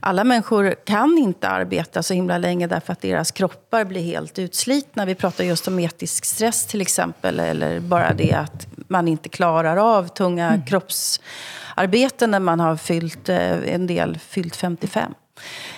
[0.00, 5.04] Alla människor kan inte arbeta så himla länge därför att deras kroppar blir helt utslitna.
[5.04, 7.40] Vi pratar just om etisk stress till exempel.
[7.40, 10.66] Eller bara det att man inte klarar av tunga mm.
[10.66, 15.14] kroppsarbeten när man har fyllt, eh, en del fyllt 55.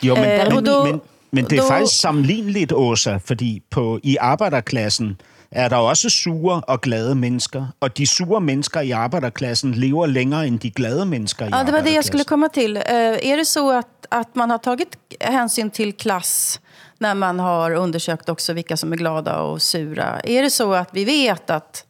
[0.00, 1.00] Jo, men, eh, men, då, men,
[1.32, 1.68] men det er då...
[1.68, 7.98] faktisk sammenligneligt, Åsa, fordi på, i arbejderklassen er der også sure og glade mennesker, og
[7.98, 11.80] de sure mennesker i arbejderklassen lever længere end de glade mennesker i Ja, det var
[11.80, 12.76] det jag skulle komma till.
[12.76, 14.88] Uh, är det så att, att man har tagit
[15.20, 16.60] hänsyn till klass
[16.98, 20.20] när man har undersökt också vilka som är glada och sura?
[20.24, 21.84] Är det så att vi vet att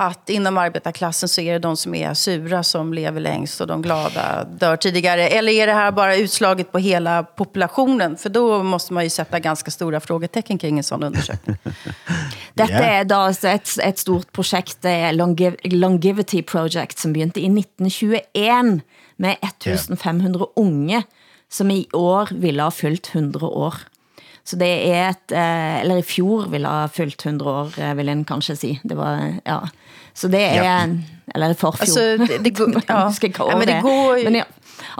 [0.00, 3.82] att inom arbetarklassen så är det de som är sura som lever längst och de
[3.82, 5.28] glada dör tidigare?
[5.28, 8.16] Eller är det här bara utslaget på hela populationen?
[8.16, 11.56] För då måste man ju sätta ganska stora frågetecken kring en sån undersökning.
[12.54, 17.48] Dette er da et, et stort projekt, det er Longev Longevity Project, som begyndte i
[17.48, 18.80] 1921
[19.16, 21.02] med 1500 unge,
[21.48, 23.74] som i år ville ha fyldt 100 år.
[24.46, 28.12] Så det er et, eh, eller i fjor ville ha fyldt 100 år, eh, vil
[28.12, 28.72] en kanskje si.
[28.86, 29.60] Det var, ja.
[30.16, 30.76] Så det er, ja.
[31.34, 31.82] eller forfjor.
[31.82, 33.02] Altså, det, det, går, ja.
[33.10, 34.22] ja, men det går...
[34.24, 34.46] Men ja,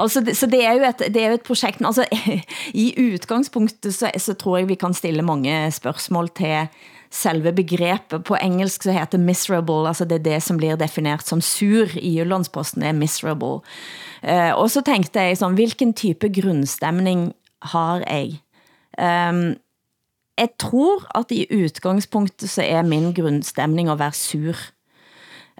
[0.00, 2.06] Altså, det, så det er jo et, det er jo et projekt, altså,
[2.85, 6.68] i udgangspunktet så, så tror jeg vi kan stille mange spørgsmål til
[7.12, 8.24] selve begrebet.
[8.24, 12.18] På engelsk så heter miserable, altså det er det som bliver definert som sur i
[12.18, 13.62] Jyllandsposten, er miserable.
[14.22, 17.32] Uh, og så tænkte jeg sådan, hvilken type grundstemning
[17.62, 18.40] har jeg?
[18.98, 19.56] Um,
[20.37, 24.56] jeg tror at i udgangspunktet så er min grundstemning at være sur.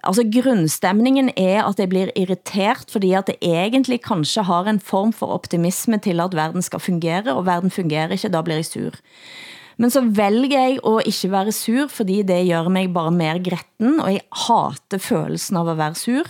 [0.05, 5.13] Altså grundstemningen er at jeg bliver irriteret, fordi at jeg egentlig kanskje har en form
[5.13, 8.93] for optimisme til at verden skal fungere, og verden fungerer ikke, da bliver jeg sur.
[9.77, 14.01] Men så vælger jeg at ikke være sur, fordi det gør mig bare mere gretten,
[14.01, 16.25] og jeg hater følelsen av at være sur.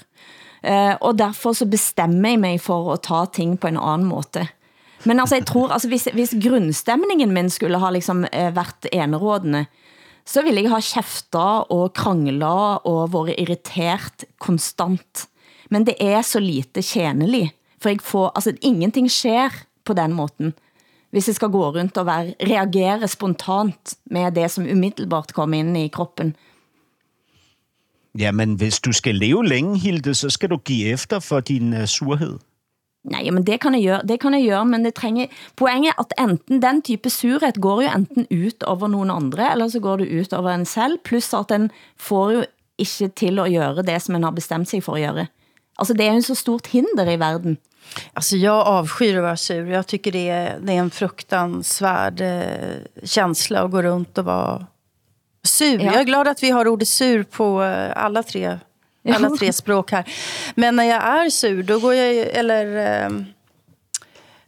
[0.66, 4.46] Eh, og derfor så bestemmer jeg mig for at ta ting på en anden måde.
[5.06, 9.66] Men altså, jeg tror, altså, hvis, hvis grundstemningen min skulle ha liksom eh, været enerådende,
[10.26, 15.26] så ville jeg ha kæfta og krangla og været irriteret konstant.
[15.70, 19.50] Men det er så lite tjenelig, for jeg får, altså, ingenting sker
[19.84, 20.54] på den måten
[21.16, 25.76] hvis jeg skal gå rundt og være, reagere spontant med det, som umiddelbart kommer ind
[25.76, 26.36] i kroppen.
[28.18, 31.72] Ja, men hvis du skal leve længe, Hilde, så skal du give efter for din
[31.72, 32.38] uh, surhed.
[33.06, 36.00] Nej, men det kan jeg gøre, det kan jeg gøre, men det trænger, poenget er,
[36.00, 39.96] at enten den type surhed går jo enten ut over nogen andre, eller så går
[39.96, 42.44] det ut over en selv, plus at den får jo
[42.78, 45.26] ikke til at gøre det, som man har bestemt sig for at gøre.
[45.78, 47.58] Altså, det er jo en så stort hinder i verden.
[48.14, 49.66] Alltså jag avskyr att vara sur.
[49.66, 54.66] Jag tycker det är, det är en fruktansvärd eh, känsla att gå runt och vara
[55.42, 55.80] sur.
[55.80, 55.84] Ja.
[55.84, 58.58] Jag är glad att vi har ordet sur på eh, alla tre,
[59.14, 60.04] alla tre språk här.
[60.54, 63.10] Men när jag är sur, då går jag, eller eh,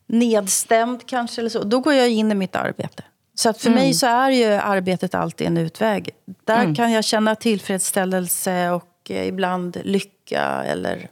[0.07, 3.03] nedstämd kanske, eller så, då går jag in i mitt arbete.
[3.35, 3.83] Så att för mm.
[3.83, 6.11] mig så är ju arbetet alltid en utväg.
[6.45, 6.75] Där mm.
[6.75, 11.09] kan jag känna tillfredsställelse och eh, ibland lycka eller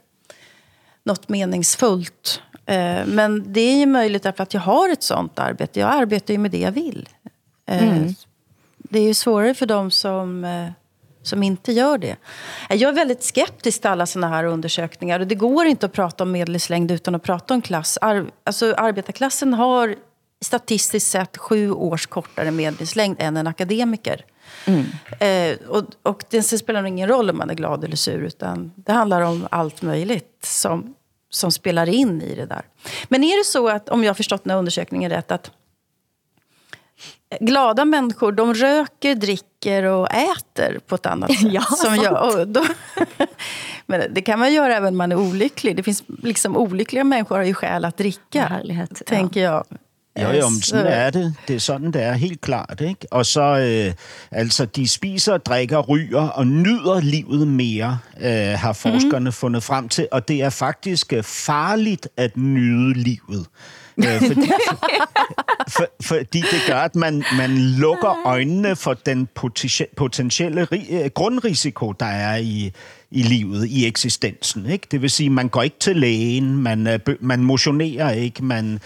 [1.03, 2.41] något meningsfullt.
[2.65, 5.79] Eh, men det är ju möjligt därför att jag har ett sånt arbete.
[5.79, 7.09] Jag arbetar ju med det jag vill.
[7.65, 8.15] Eh, mm.
[8.77, 10.69] Det är ju svårare för dem som, eh,
[11.27, 12.15] som inte gör det.
[12.69, 15.19] Jag är väldigt skeptisk till alla såna här undersökningar.
[15.19, 17.97] Och det går inte att prata om medellivslängd utan att prata om klass.
[18.01, 19.95] Ar alltså, arbetarklassen har
[20.41, 24.25] statistiskt sett sju års kortare medellivslängd än en akademiker.
[24.65, 24.85] Mm.
[25.19, 28.91] Eh, och, och det spelar ingen roll om man är glad eller sur, utan det
[28.91, 30.93] handlar om allt möjligt som
[31.29, 32.61] som spelar in i det där.
[33.07, 35.51] Men är det så att, om jag har förstått den här undersökningen rätt, att
[37.39, 41.51] glada människor, de röker, dricker och äter på ett annat sätt.
[41.51, 42.63] ja, som jag, då,
[43.85, 45.75] men det kan man göra även om man är olycklig.
[45.75, 49.51] Det finns liksom olyckliga människor har ju skäl att dricka, Härlighet, tänker ja.
[49.69, 49.77] jag.
[50.21, 51.33] Jo, jo, men sådan er det.
[51.47, 52.81] Det er sådan, det er helt klart.
[52.81, 53.07] Ikke?
[53.11, 53.93] Og så, øh,
[54.31, 59.31] altså, de spiser, drikker, ryger og nyder livet mere, øh, har forskerne mm-hmm.
[59.31, 60.07] fundet frem til.
[60.11, 63.45] Og det er faktisk øh, farligt at nyde livet.
[63.97, 64.49] Øh, fordi,
[65.69, 69.27] for, fordi det gør, at man, man lukker øjnene for den
[69.97, 72.71] potentielle øh, grundrisiko, der er i,
[73.11, 74.65] i livet, i eksistensen.
[74.65, 74.87] Ikke?
[74.91, 78.79] Det vil sige, man går ikke til lægen, man, øh, man motionerer ikke, man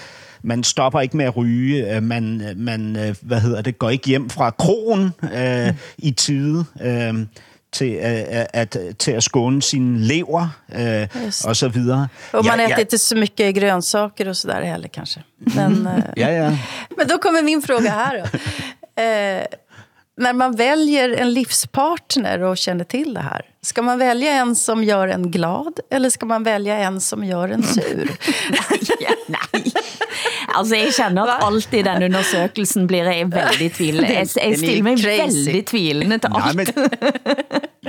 [0.43, 4.30] man stopper ikke med at ryge, øh, man, man hvad hedder det, går ikke hjem
[4.30, 5.74] fra krogen øh, mm.
[5.97, 6.65] i tide.
[6.82, 7.26] Øh,
[7.71, 11.07] til, at, at, til at skåne sin lever øh,
[11.45, 12.07] og så videre.
[12.34, 12.81] Och man ja, äter ja.
[12.81, 15.23] inte så mycket grönsaker och sådär heller kanske.
[15.38, 16.57] Men, ja, ja.
[16.97, 18.38] men då kommer min fråga här då.
[19.01, 19.45] Eh,
[20.17, 24.84] när man väljer en livspartner och känner till det här, ska man välja en som
[24.84, 27.84] gör en glad eller ska man välja en som gör en sur?
[28.49, 29.73] nej, nej.
[30.56, 34.10] Altså, jeg känner at alt i den undersøkelsen blir jeg veldig tvivlende.
[34.10, 36.56] Jeg, jeg stiller mig veldig tvivlende til alt.
[36.56, 36.68] Nej, men,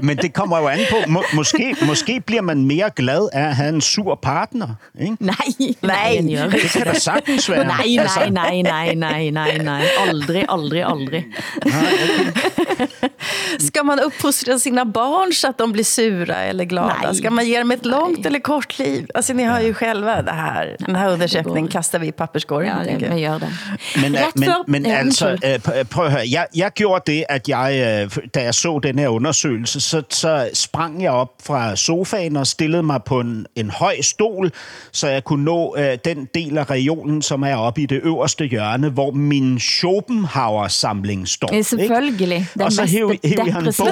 [0.02, 0.96] men det kommer jo an på.
[1.10, 4.68] Må, måske, måske bliver man mere glad af at have en sur partner.
[5.00, 5.16] Ikke?
[5.20, 5.36] Nej,
[5.82, 6.20] nej.
[6.52, 7.64] Det kan da sagtens være.
[7.64, 8.20] Nej, nej, altså.
[8.30, 9.82] nej, nej, nej, nej, nej.
[10.08, 11.24] Aldrig, aldrig, aldrig.
[13.58, 16.96] Ska man uppfostra sina barn så att de blir sura eller glada?
[17.02, 17.14] Nej.
[17.14, 18.26] Ska man ge dem ett långt nej.
[18.26, 19.10] eller kort liv?
[19.14, 20.76] Alltså, ni har ju själva det här.
[20.78, 22.51] Den här undersökningen kastar vi i papperskorgen.
[22.60, 23.52] Ja, det, gör det.
[24.00, 25.58] Men, men, men altså,
[25.90, 26.22] prøv at høre.
[26.30, 31.02] Jeg, jeg gjorde det, at jeg, da jeg så den her undersøgelse, så, så sprang
[31.02, 34.52] jeg op fra sofaen og stillede mig på en, en høj stol,
[34.92, 38.44] så jeg kunne nå øh, den del af regionen, som er oppe i det øverste
[38.44, 41.48] hjørne, hvor min Schopenhauer-samling står.
[41.52, 42.46] Ja, selvfølgelig.
[42.54, 43.88] Den og så hæv, hæv jeg en bog.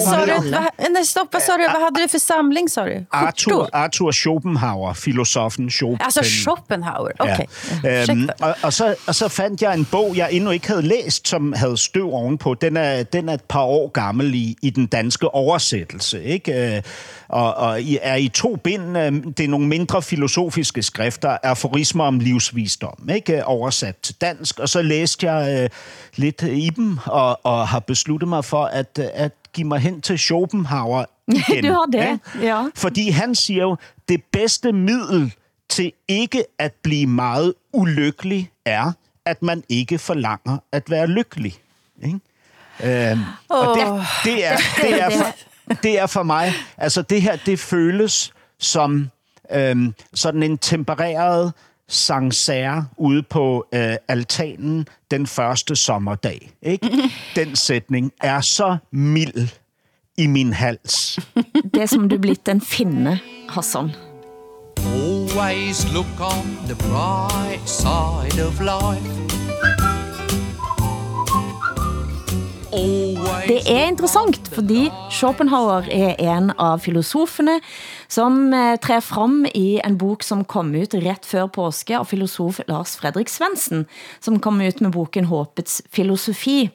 [0.91, 1.59] Nej, stop, hvad så du?
[1.59, 2.91] Hvad havde du for samling, sa du?
[3.13, 6.05] Arthur, Arthur Schopenhauer, filosofen Schopenhauer.
[6.05, 7.45] Altså Schopenhauer, okay.
[7.85, 8.03] Ja.
[8.11, 11.29] Øhm, og, og, så, og så fandt jeg en bog, jeg endnu ikke havde læst,
[11.29, 12.55] som havde støv ovenpå.
[12.55, 16.77] Den er, den er et par år gammel i, i den danske oversættelse ikke?
[16.77, 16.83] Øh,
[17.29, 18.99] og, og er i to bind.
[18.99, 23.45] Øh, det er nogle mindre filosofiske skrifter, aforismer om livsvisdom, ikke?
[23.45, 24.59] Oversat til dansk.
[24.59, 25.69] Og så læste jeg øh,
[26.17, 30.19] lidt i dem, og, og har besluttet mig for at, at give mig hen til
[30.19, 31.65] Schopenhauer igen.
[31.65, 32.65] du har det, ja.
[32.75, 33.77] Fordi han siger jo,
[34.09, 35.35] det bedste middel
[35.71, 38.93] til ikke at blive meget ulykkelig er,
[39.25, 41.55] at man ikke forlanger at være lykkelig.
[42.03, 42.21] Ikke?
[42.85, 43.69] Øhm, oh.
[43.69, 45.35] og det, det, er, det, er for,
[45.83, 49.11] det er for mig, altså det her, det føles som
[49.53, 51.53] øhm, sådan en tempereret
[51.89, 56.51] sangsær ude på øh, altanen den første sommerdag.
[56.63, 57.11] Ikke?
[57.37, 59.49] Den sætning er så mild
[60.17, 61.19] i min hals.
[61.75, 64.10] Det er som du blitt en finne, Hassan.
[65.31, 69.21] Always look on the bright side of life.
[73.47, 77.61] Det er interessant, fordi Schopenhauer er en av filosoferne,
[78.09, 82.61] som eh, træder frem i en bok, som kom ut ret før påske av filosof
[82.67, 83.87] Lars Fredrik Svendsen,
[84.21, 86.71] som kom ut med boken Håpets filosofi.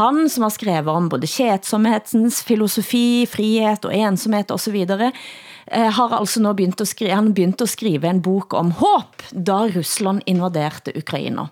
[0.00, 6.40] Han, som har skrevet om både kjedsomhetens filosofi, frihet og videre, eh, Eh, har altså
[6.42, 10.94] nu begynt at skrive, han begynt at skrive en bok om håb, da Rusland invaderte
[10.96, 11.48] Ukraina.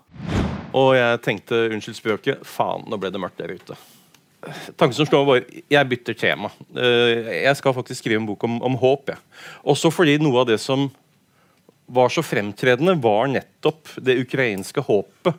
[0.73, 3.77] Og jeg tænkte, undskyld spøket, fan, nu blev det mørkt der ute.
[4.77, 5.41] Tanken som slår var,
[5.71, 6.49] jeg bytter tema.
[6.75, 9.15] Eh, Jeg skal faktisk skrive en bok om, om håb, Ja.
[9.63, 10.89] Også fordi noget av det som
[11.87, 15.33] var så fremtrædende, var netop det ukrainske håbet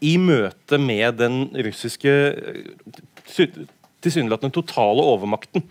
[0.00, 3.46] i møte med den russiske eh,
[4.02, 5.62] tilsynelatende totale overmakten.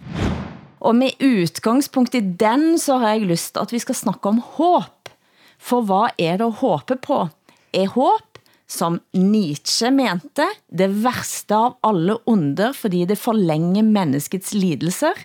[0.79, 5.11] Og med udgangspunkt i den, så har jeg lyst at vi skal snakke om håb.
[5.59, 7.27] For hvad er det at håbe på?
[7.73, 15.17] Er håb, som Nietzsche mente, det værste av alle onder, fordi det forlænger menneskets lidelser?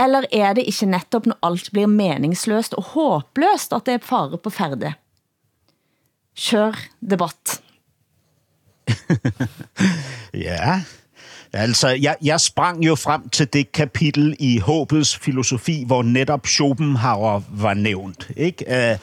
[0.00, 4.38] Eller er det ikke netop, når alt blir meningsløst og håbløst, at det er fare
[4.38, 4.94] på færde?
[6.38, 7.58] Kør debatt.
[10.34, 10.82] Ja,
[11.52, 17.42] altså jeg, jeg sprang jo frem til det kapitel i Håbets filosofi, hvor netop Schopenhauer
[17.50, 18.30] var nævnt.
[18.36, 18.64] Ikke?
[18.92, 18.98] Uh,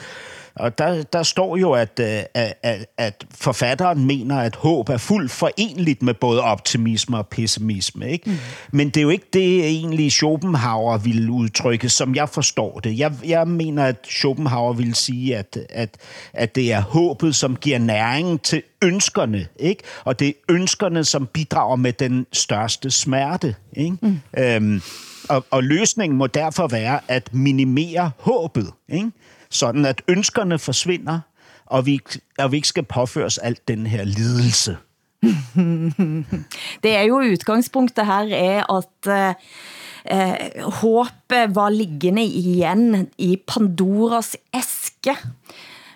[0.55, 2.23] og der, der står jo, at, øh,
[2.63, 8.11] at, at forfatteren mener, at håb er fuldt forenligt med både optimisme og pessimisme.
[8.11, 8.29] Ikke?
[8.29, 8.37] Mm.
[8.71, 12.99] Men det er jo ikke det, egentlig Schopenhauer ville udtrykke, som jeg forstår det.
[12.99, 15.97] Jeg, jeg mener, at Schopenhauer ville sige, at, at,
[16.33, 19.47] at det er håbet, som giver næring til ønskerne.
[19.59, 19.83] Ikke?
[20.03, 23.55] Og det er ønskerne, som bidrager med den største smerte.
[23.73, 23.97] Ikke?
[24.01, 24.19] Mm.
[24.37, 24.81] Øhm,
[25.29, 28.71] og, og løsningen må derfor være at minimere håbet.
[28.89, 29.11] Ikke?
[29.55, 31.19] Sådan at ønskerne forsvinder,
[31.65, 31.99] og vi,
[32.37, 34.77] og vi ikke skal påføres alt den her lidelse.
[36.83, 45.15] Det er jo udgangspunktet her er at eh, håbet var liggende igen i Pandoras æske.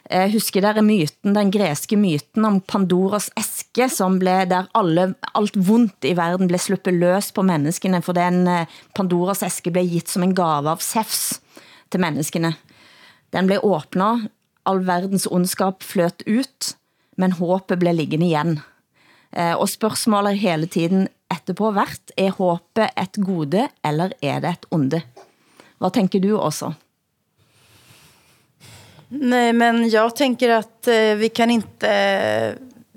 [0.10, 5.60] Jeg husker der myten, den græske myten om Pandoras æske, som blev der alle, alt
[5.68, 10.10] vondt i verden blev sluppet løs på menneskene, for den eh, Pandoras æske blev givet
[10.10, 11.40] som en gave av Zeus
[11.92, 12.56] til menneskene.
[13.34, 14.30] Den blev åbnet,
[14.66, 16.74] all verdens ondskab fløt ut,
[17.18, 18.60] men håbet blev liggende igen.
[19.32, 24.70] Eh, og spørgsmålet hele tiden etterpå vært, er håbet et gode, eller er det et
[24.72, 25.02] onde?
[25.78, 26.74] Hvad tænker du også?
[29.10, 32.56] Nej, men jag tänker att eh, vi kan inte...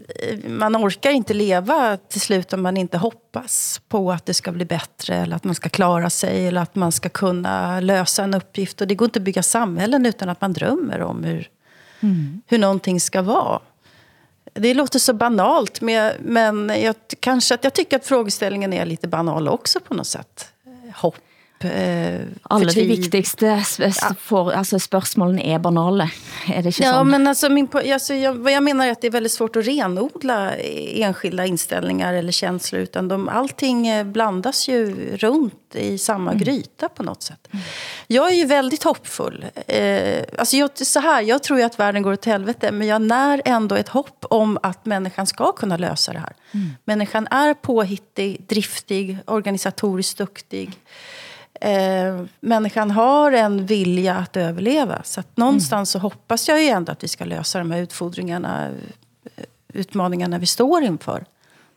[0.09, 4.53] Eh, man orkar inte leva till slut om man inte hoppas på att det ska
[4.53, 8.35] bli bättre eller att man ska klara sig eller att man ska kunna lösa en
[8.35, 8.81] uppgift.
[8.81, 11.49] Och det går inte att bygga samhällen utan att man drömmer om hur,
[12.01, 12.43] mm.
[12.47, 13.61] hur någonting ska vara.
[14.55, 19.09] Det låter så banalt, men, men jag, kanske att jag tycker att frågeställningen är lite
[19.09, 20.49] banal också på något sätt.
[20.95, 21.17] Hopp
[21.65, 23.57] eh, Alle de vigtigste
[24.19, 26.09] for, altså spørgsmålene er banale.
[26.49, 27.11] Er det ikke ja, sånn?
[27.11, 29.67] men alltså, min, alltså, jag, vad jag menar är att det är väldigt svårt att
[29.67, 32.83] renodla enskilda inställningar eller känslor.
[32.83, 36.45] Utan de, allting eh, blandas ju runt i samma mm.
[36.45, 37.49] gryta på något sätt.
[37.51, 37.65] Mm.
[38.07, 39.45] Jag är ju väldigt hoppfull.
[39.67, 42.73] Eh, alltså jag, så här, jag tror ju att världen går åt helvete.
[42.73, 46.33] Men jag när ändå ett hopp om att människan ska kunna lösa det här.
[46.53, 46.71] Mm.
[46.85, 50.79] Människan är påhittig, driftig, organisatoriskt duktig
[51.63, 55.03] eh, människan har en vilja att överleva.
[55.05, 56.01] Så att någonstans mm.
[56.01, 58.71] så hoppas jag ju ändå att vi ska lösa de här utfordringarna,
[59.37, 61.25] eh, utmaningarna vi står inför.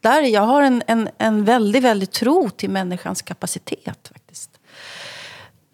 [0.02, 4.50] Där jag har en, en, en väldigt, väldigt tro till människans kapacitet faktiskt.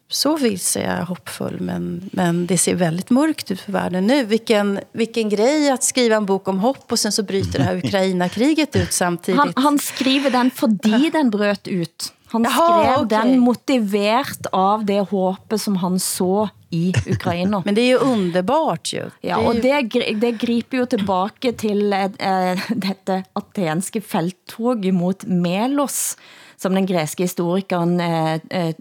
[0.08, 4.26] Så vill jag är hoppfull, men, men det ser väldigt mörkt ut för världen nu.
[4.26, 7.76] Vilken, vilken grej att skriva en bok om hopp och sen så bryter det här
[7.86, 9.40] Ukraina-kriget ut samtidigt.
[9.40, 12.14] Han, han skriver den fordi den brøt ut.
[12.32, 13.08] Han skrev okay.
[13.10, 17.62] den motivert av det håpet som han så i Ukraina.
[17.66, 19.10] Men det är ju underbart ju.
[19.22, 19.82] Ja, och det,
[20.14, 26.18] det griper ju tillbaka till eh, dette atenske felttog mot Melos,
[26.58, 28.76] som den greske historikeren eh, eh,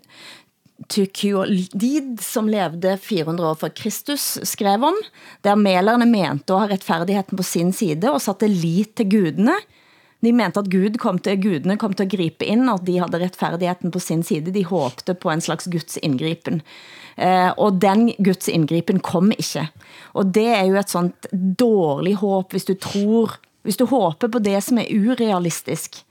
[0.89, 4.97] Tykyolid, som levde 400 år for Kristus, skrev om,
[5.43, 9.59] der melerne mente at ha retfærdigheden på sin side og satte lit til gudene,
[10.21, 12.99] de mente at Gud kom til, gudene kom til at gripe ind, og at de
[13.01, 14.53] havde retfærdigheden på sin side.
[14.53, 16.63] De håbte på en slags Guds indgripen.
[17.17, 19.67] Eh, og den Guds indgripen kom ikke.
[20.13, 21.27] Og det er jo et sånt
[21.59, 26.05] dårligt håb, hvis du tror, hvis du håber på det, som er urealistisk.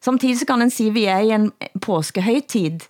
[0.00, 2.80] Samtidig så kan en sige, vi er i en påskehøjtid,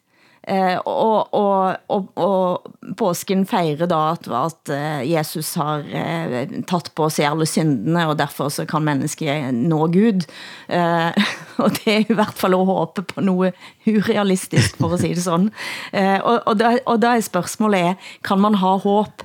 [0.47, 6.93] Eh, og, og, og, og påsken fejrer da at, at eh, Jesus har eh, taget
[6.95, 10.23] på sig alle syndene, og derfor så kan mennesket nå Gud.
[10.69, 11.11] Eh,
[11.65, 13.55] og det er i hvert fall at håbe på noget
[13.87, 15.51] urealistisk, for at sige det sådan.
[15.93, 17.95] Eh, og, og, da, og da er spørgsmålet er,
[18.25, 19.23] kan man ha håb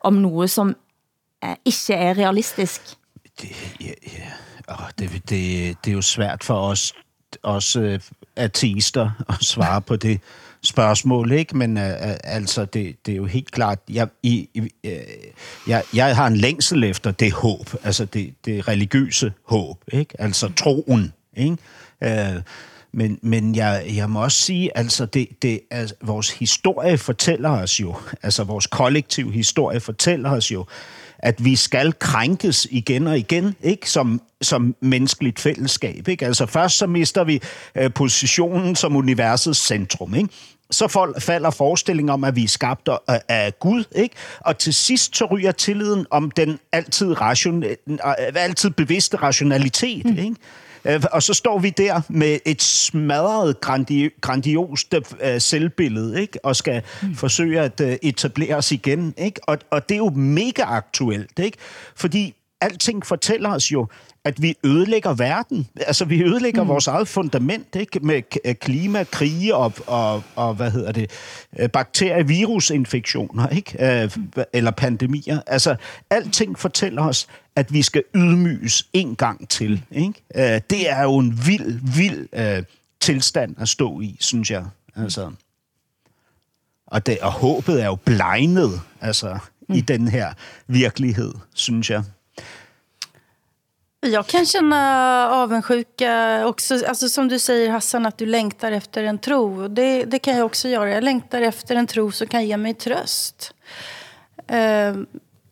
[0.00, 0.76] om noget, som
[1.44, 2.96] eh, ikke er realistisk?
[3.40, 3.50] Det,
[3.80, 4.30] ja, ja.
[4.68, 6.94] Oh, det, det, det er jo svært for os,
[7.42, 7.98] os uh,
[8.36, 10.20] ateister at svare på det
[10.64, 11.56] spørgsmål, ikke?
[11.56, 14.48] Men øh, øh, altså, det, det er jo helt klart, jeg, i,
[14.84, 14.92] øh,
[15.68, 20.20] jeg, jeg har en længsel efter det håb, altså det, det religiøse håb, ikke?
[20.20, 21.56] Altså troen, ikke?
[22.02, 22.40] Øh,
[22.92, 27.80] men, men jeg, jeg må også sige, altså det, det, altså, vores historie fortæller os
[27.80, 30.66] jo, altså vores kollektiv historie fortæller os jo,
[31.24, 36.08] at vi skal krænkes igen og igen, ikke som, som menneskeligt fællesskab.
[36.08, 36.26] Ikke?
[36.26, 37.40] Altså først så mister vi
[37.74, 40.14] øh, positionen som universets centrum.
[40.14, 40.28] Ikke?
[40.70, 44.14] Så falder forestilling om, at vi er skabt af, af Gud, ikke?
[44.40, 47.76] Og til sidst så ryger tilliden om den altid, ration, øh,
[48.34, 50.18] altid bevidste rationalitet, mm.
[50.18, 50.36] ikke?
[50.84, 55.00] Øh, og så står vi der med et smadret, grandi- grandiost uh,
[55.38, 56.44] selvbillede, ikke?
[56.44, 57.14] og skal mm.
[57.14, 59.14] forsøge at uh, etablere os igen.
[59.18, 59.40] Ikke?
[59.48, 61.58] Og, og det er jo mega aktuelt, ikke?
[61.96, 63.86] fordi alting fortæller os jo,
[64.24, 65.68] at vi ødelægger verden.
[65.76, 66.68] Altså, vi ødelægger mm.
[66.68, 68.00] vores eget fundament, ikke?
[68.00, 71.10] Med klima, krige og, og, og hvad hedder det,
[71.76, 74.08] bakterie- virusinfektioner, ikke?
[74.52, 75.40] Eller pandemier.
[75.46, 75.76] Altså,
[76.10, 80.22] alting fortæller os, at vi skal ydmyges en gang til, ikke?
[80.70, 82.64] Det er jo en vild, vild uh,
[83.00, 84.64] tilstand at stå i, synes jeg.
[84.96, 85.30] Altså.
[86.86, 89.74] Og, det, og håbet er jo blegnet, altså, mm.
[89.74, 90.32] i den her
[90.66, 92.04] virkelighed, synes jeg.
[94.04, 96.86] Jag kan känna avundsjuka också.
[96.86, 99.68] Alltså som du säger Hassan, att du längtar efter en tro.
[99.68, 100.90] Det, det kan jag också göra.
[100.90, 103.54] Jag längtar efter en tro som kan ge mig tröst.
[104.46, 104.94] Eh,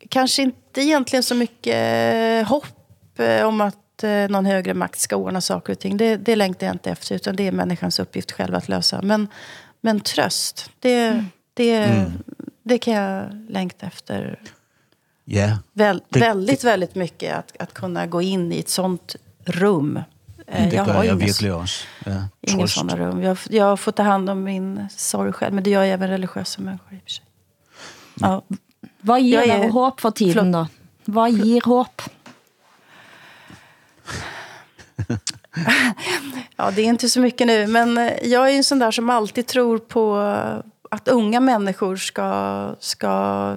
[0.08, 5.40] kanske inte egentligen så mycket hopp eh, om att eh, någon högre makt ska ordna
[5.40, 5.96] saker och ting.
[5.96, 9.02] Det, det längtar jag inte efter, utan det är människans uppgift själv att lösa.
[9.02, 9.28] Men,
[9.80, 11.26] men tröst, det, mm.
[11.54, 12.12] det, mm.
[12.62, 14.38] det kan jag längta efter.
[15.24, 15.58] Ja.
[15.72, 19.96] Väl, det, väldigt, väldigt mycket att, att kunna gå in i ett sånt rum.
[20.46, 21.86] Eh, det jag gör har jag verkligen också.
[22.04, 23.22] Ja, inga sådana rum.
[23.22, 26.62] Jag, jag får ta hand om min sorg själv, men det gör jag även religiösa
[26.62, 27.24] människor i och för sig.
[28.14, 28.42] Ja.
[29.00, 30.66] Vad ger är, hopp för tiden då?
[31.04, 32.02] Vad ger hopp?
[36.56, 39.46] ja, det är inte så mycket nu, men jag är en sån där som alltid
[39.46, 40.16] tror på
[40.90, 43.56] att unga människor ska, ska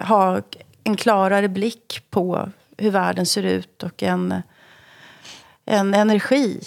[0.00, 0.40] ha
[0.84, 4.42] en klarare blick på hur världen ser ut och en,
[5.64, 6.60] en energi.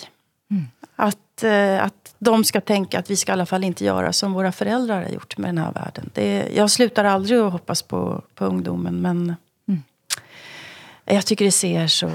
[0.51, 0.65] Mm.
[0.95, 4.33] Att, eh, att de ska tänka att vi ska i alla fall inte göra som
[4.33, 6.09] våra föräldrar har gjort med den här världen.
[6.13, 9.35] Det, jag slutar aldrig att hoppas på, på ungdomen, men
[9.67, 9.83] mm.
[11.05, 12.11] jag tycker det ser så,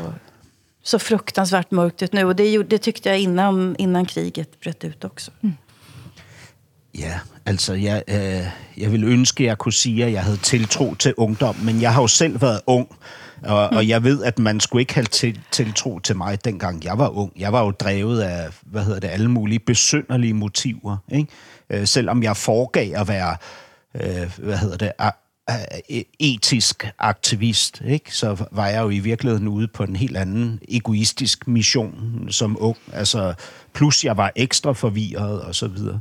[0.82, 2.24] så fruktansvärt mörkt ut nu.
[2.24, 5.30] Och det, det tyckte jag innan, innan kriget bröt ut också.
[5.42, 5.56] Mm.
[7.00, 8.46] Ja, altså jeg, øh,
[8.76, 11.94] jeg vil ønske, at jeg kunne sige, at jeg havde tiltro til ungdom, men jeg
[11.94, 12.88] har jo selv været ung,
[13.42, 16.98] og, og jeg ved, at man skulle ikke have til, tiltro til mig, dengang jeg
[16.98, 17.32] var ung.
[17.38, 21.28] Jeg var jo drevet af, hvad hedder det, alle mulige besynderlige motiver, ikke?
[21.70, 23.36] Øh, selvom jeg foregav at være,
[23.94, 24.92] øh, hvad hedder det,
[25.50, 28.16] Øh, øh, etisk aktivist, ikke?
[28.16, 32.76] så var jeg jo i virkeligheden ude på en helt anden egoistisk mission som ung.
[32.92, 33.34] Altså,
[33.72, 36.00] plus jeg var ekstra forvirret og så videre.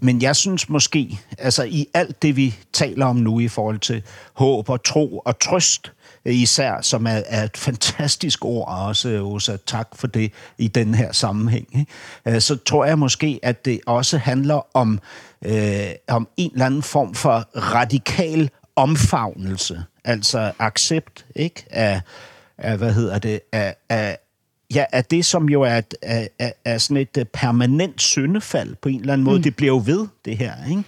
[0.00, 4.02] Men jeg synes måske, altså i alt det, vi taler om nu i forhold til
[4.32, 5.92] håb og tro og trøst,
[6.24, 11.12] især, som er, er et fantastisk ord også, Osa, tak for det i den her
[11.12, 11.90] sammenhæng, ikke?
[12.26, 15.00] Øh, så tror jeg måske, at det også handler om,
[15.44, 21.64] øh, om en eller anden form for radikal omfavnelse, altså accept, ikke?
[21.70, 22.00] Af,
[22.58, 24.18] af hvad hedder det, af, af,
[24.74, 28.74] ja, af det, som jo er, et, af, af, af sådan et øh, permanent syndefald
[28.82, 29.38] på en eller anden måde.
[29.38, 29.42] Mm.
[29.42, 30.82] Det bliver jo ved, det her, ikke?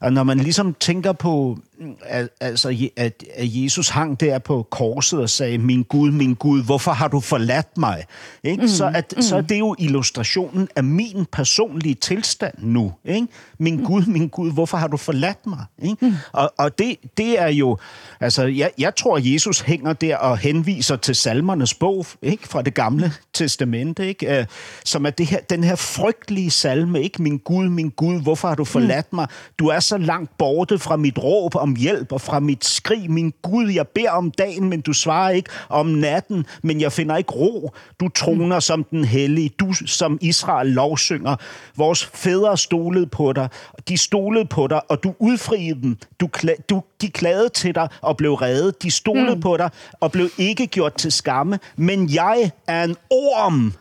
[0.00, 1.58] Og når man ligesom tænker på,
[2.02, 6.62] at, altså, at, at Jesus hang der på korset og sagde, min Gud, min Gud,
[6.62, 8.04] hvorfor har du forladt mig?
[8.44, 8.62] Ikke?
[8.62, 9.22] Mm, så, at, mm.
[9.22, 12.92] så er det jo illustrationen af min personlige tilstand nu.
[13.04, 13.26] Ikke?
[13.58, 13.84] Min mm.
[13.84, 15.64] Gud, min Gud, hvorfor har du forladt mig?
[15.82, 16.06] Ikke?
[16.06, 16.14] Mm.
[16.32, 17.78] Og, og det, det er jo,
[18.20, 22.48] altså, jeg, jeg tror, Jesus hænger der og henviser til salmernes bog, ikke?
[22.48, 24.38] fra det gamle testamente, ikke?
[24.40, 24.46] Uh,
[24.84, 27.22] som er det her, den her frygtelige salme, ikke?
[27.22, 29.16] Min Gud, min Gud, hvorfor har du forladt mm.
[29.16, 29.26] mig?
[29.58, 33.10] Du er så langt borte fra mit råb om hjælp og fra mit skrig.
[33.10, 37.16] Min Gud, jeg beder om dagen, men du svarer ikke om natten, men jeg finder
[37.16, 37.70] ikke ro.
[38.00, 41.36] Du troner som den hellige, du som Israel lovsynger.
[41.76, 43.48] Vores fædre stolede på dig,
[43.88, 45.96] de stolede på dig, og du udfriede dem.
[46.20, 48.82] Du, kla- du, de klagede til dig og blev reddet.
[48.82, 49.40] De stolede mm.
[49.40, 51.58] på dig og blev ikke gjort til skamme.
[51.76, 53.72] Men jeg er en orm.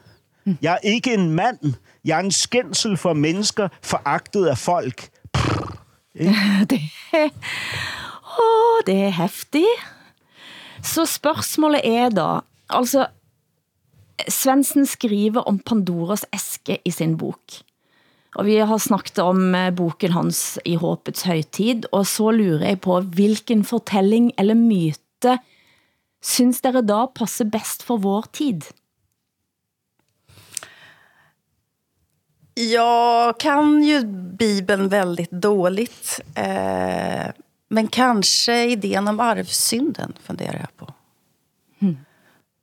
[0.62, 1.74] Jeg er ikke en mand.
[2.06, 5.10] Jeg er en skændsel for mennesker, foragtet af folk.
[6.70, 6.80] det,
[7.14, 9.66] åh, det er heftig.
[10.82, 12.30] Så spørgsmålet er da,
[12.70, 13.08] altså,
[14.28, 17.62] Svensen skriver om Pandoras æske i sin bok.
[18.38, 22.82] Og vi har snakket om eh, boken hans i Håpets højtid, og så lurer jeg
[22.82, 25.38] på, hvilken fortælling eller myte
[26.22, 28.68] synes dere da passer bedst for vår tid?
[32.62, 34.04] Jag kan ju
[34.38, 36.20] Bibeln väldigt dåligt.
[36.36, 37.26] Eh,
[37.70, 40.94] men kanske idén om arvsynden funderar jag på.
[41.80, 41.98] Mm.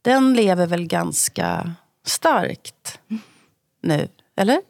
[0.02, 1.72] Den lever väl ganska
[2.06, 3.00] starkt
[3.82, 4.60] nu, eller?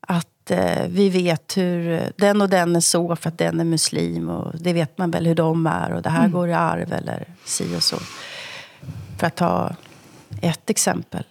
[0.00, 4.28] Att eh, vi vet hur den och den är så för att den är muslim.
[4.28, 5.92] Och det vet man väl hur de är.
[5.92, 6.32] Och det här Mm.
[6.32, 7.96] går i arv eller si och så.
[9.18, 9.76] För att ta
[10.42, 11.24] ett exempel.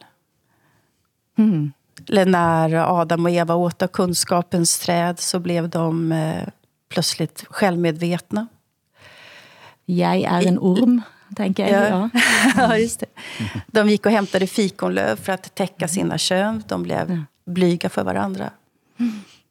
[1.38, 1.72] Mm.
[2.10, 6.48] Eller när Adam och Eva åt av kunskapens träd så blev de eh,
[6.90, 8.48] plötsligt självmedvetna.
[9.86, 11.02] Jag är en orm,
[11.36, 11.90] tänker jag.
[11.90, 12.10] Ja.
[12.58, 13.06] ja, just det.
[13.68, 16.64] De gick och hämtade fikonlöv för att täcka sina kön.
[16.68, 18.50] De blev blyga för varandra.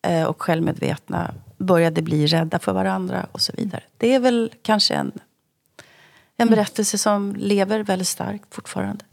[0.02, 3.82] Eh, och självmedvetna började bli rädda för varandra och så vidare.
[3.96, 5.12] Det är väl kanske en,
[6.36, 9.04] en berättelse som lever väldigt starkt fortfarande.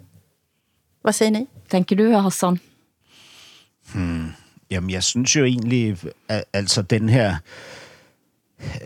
[1.01, 1.47] Hvad siger ni?
[1.71, 2.59] Tænker du, Hassan?
[3.93, 4.27] Hmm.
[4.71, 5.97] Jamen, jeg synes jo egentlig,
[6.27, 7.35] at, altså den her...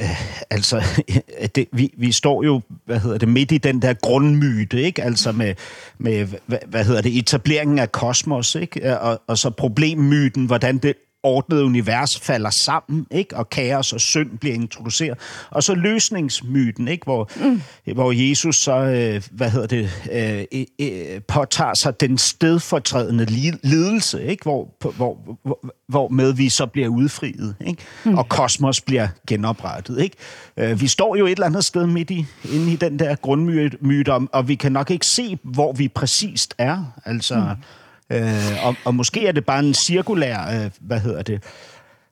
[0.01, 0.83] Øh, altså,
[1.55, 5.03] det, vi, vi står jo, hvad hedder det, midt i den der grundmyte, ikke?
[5.03, 5.55] Altså med,
[5.97, 8.99] med hvad, hvad hedder det, etableringen af kosmos, ikke?
[8.99, 10.93] Og, og så problemmyten, hvordan det
[11.23, 13.37] ordnede univers falder sammen, ikke?
[13.37, 15.17] og kaos og synd bliver introduceret.
[15.49, 17.03] Og så løsningsmyten, ikke?
[17.03, 17.61] Hvor, mm.
[17.93, 24.43] hvor Jesus så, øh, hvad hedder det, øh, øh, påtager sig den stedfortrædende lidelse, ikke?
[24.43, 27.83] Hvor, hvor, hvor, hvor med vi så bliver udfriet, ikke?
[28.05, 28.17] Mm.
[28.17, 30.01] og kosmos bliver genoprettet.
[30.01, 30.15] Ikke?
[30.57, 34.11] Øh, vi står jo et eller andet sted midt i, inde i den der grundmyte,
[34.11, 36.85] og vi kan nok ikke se, hvor vi præcist er.
[37.05, 37.35] Altså...
[37.35, 37.63] Mm.
[38.09, 41.43] Øh, og, og måske er det bare en cirkulær, øh, hvad hedder det,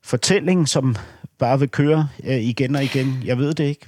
[0.04, 0.96] fortælling, som
[1.40, 3.24] bare vil køre øh, igen og igen.
[3.26, 3.88] Jeg ved det ikke.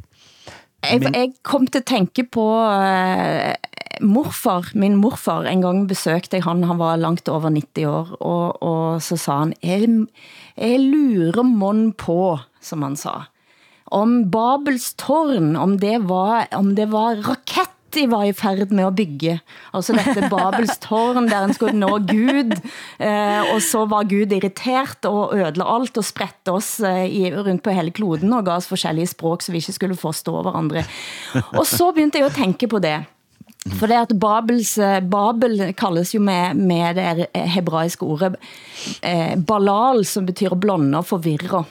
[0.92, 3.54] Jeg, jeg kom til at tænke på uh,
[4.02, 8.64] morfar, min morfar, en gang besøgte jeg han, han var langt over 90 år, og,
[8.64, 9.88] og så sa han, jeg,
[10.58, 13.22] jeg lurer mon på, som han sa,
[13.94, 18.86] om Babels tårn, om det var, om det var rakett de var i færd med
[18.88, 19.38] at bygge.
[19.74, 22.54] Altså dette Babels tårn, der en skulle nå Gud,
[23.00, 27.64] eh, og så var Gud irriteret og ødela alt og spredte oss eh, i, rundt
[27.64, 30.86] på hele kloden og gav oss forskellige språk, så vi ikke skulle forstå hverandre.
[31.58, 33.02] Og så begyndte jeg at tænke på det.
[33.80, 38.36] For det at Babels, eh, Babel kaldes jo med, med det eh, hebraiske ordet
[39.02, 41.64] eh, balal, som betyder blonde og forvirre.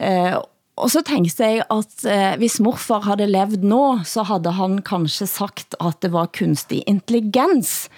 [0.00, 0.38] Eh,
[0.80, 5.28] og så tænkte jeg at eh, hvis morfar havde levd nå, så havde han kanskje
[5.30, 7.88] sagt at det var kunstig intelligens,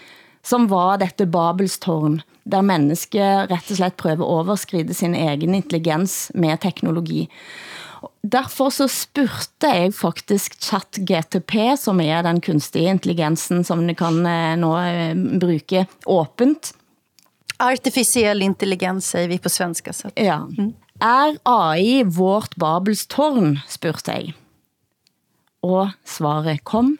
[0.43, 6.33] som var dette Babelstårn, der mennesket rett og slett prøver at overskride sin egen intelligens
[6.35, 7.29] med teknologi.
[8.23, 14.55] Derfor så spurgte jeg faktisk ChatGTP, som er den kunstige intelligensen, som du kan eh,
[14.59, 16.75] nå eh, bruge åbent.
[17.63, 19.93] Artificiell intelligens säger vi på svenska.
[19.93, 20.11] Så.
[20.15, 20.39] Ja.
[20.59, 20.73] Mm.
[21.03, 24.35] Er AI vårt Babels tårn, spurgte jeg.
[25.67, 26.93] Og svaret kom.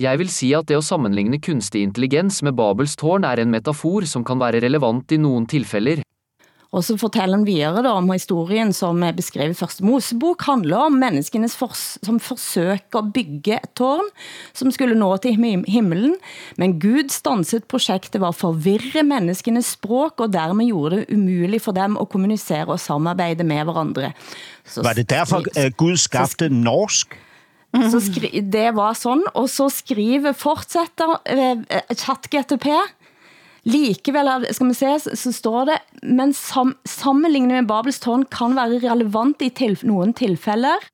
[0.00, 4.08] Jeg vil si at det å sammenligne kunstig intelligens med Babels tårn er en metafor
[4.08, 6.00] som kan være relevant i nogle tilfælder.
[6.74, 10.88] Og så fortæller han videre da, om historien, som er beskrevet i første Mosebok, handler
[10.88, 14.08] om menneskenes fors som forsøker at bygge et tårn,
[14.56, 16.16] som skulle nå til him himmelen,
[16.58, 21.98] men Gud stanset projektet var forvirre menneskenes språk, og dermed gjorde det umuligt for dem
[22.00, 24.10] at kommunicere og samarbejde med hverandre.
[24.66, 27.14] Så var det derfor, at Gud skabte norsk?
[27.90, 32.66] Så skri det var sådan, og så skriver, fortsætter eh, ChatGTP,
[33.64, 38.82] Likevel, skal man se, så står det, men sam, sammenlignet med Babels tårn kan være
[38.84, 40.90] relevant i til, nogle tilfælder.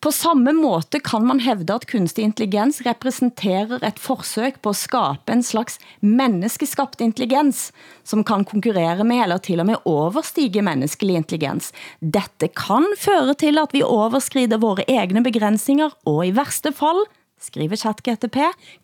[0.00, 5.34] På samme måte kan man hævde, at kunstig intelligens repræsenterer et forsøg på at skabe
[5.34, 7.72] en slags menneskeskabt intelligens,
[8.04, 11.72] som kan konkurrere med eller til og med overstige menneskelig intelligens.
[12.00, 17.04] Dette kan føre til, at vi overskrider våre egne begrænsninger, og i værste fall,
[17.40, 18.36] skriver ChatGTP,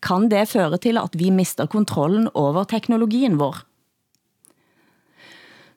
[0.03, 3.63] kan det føre til, at vi mister kontrollen over teknologien vår.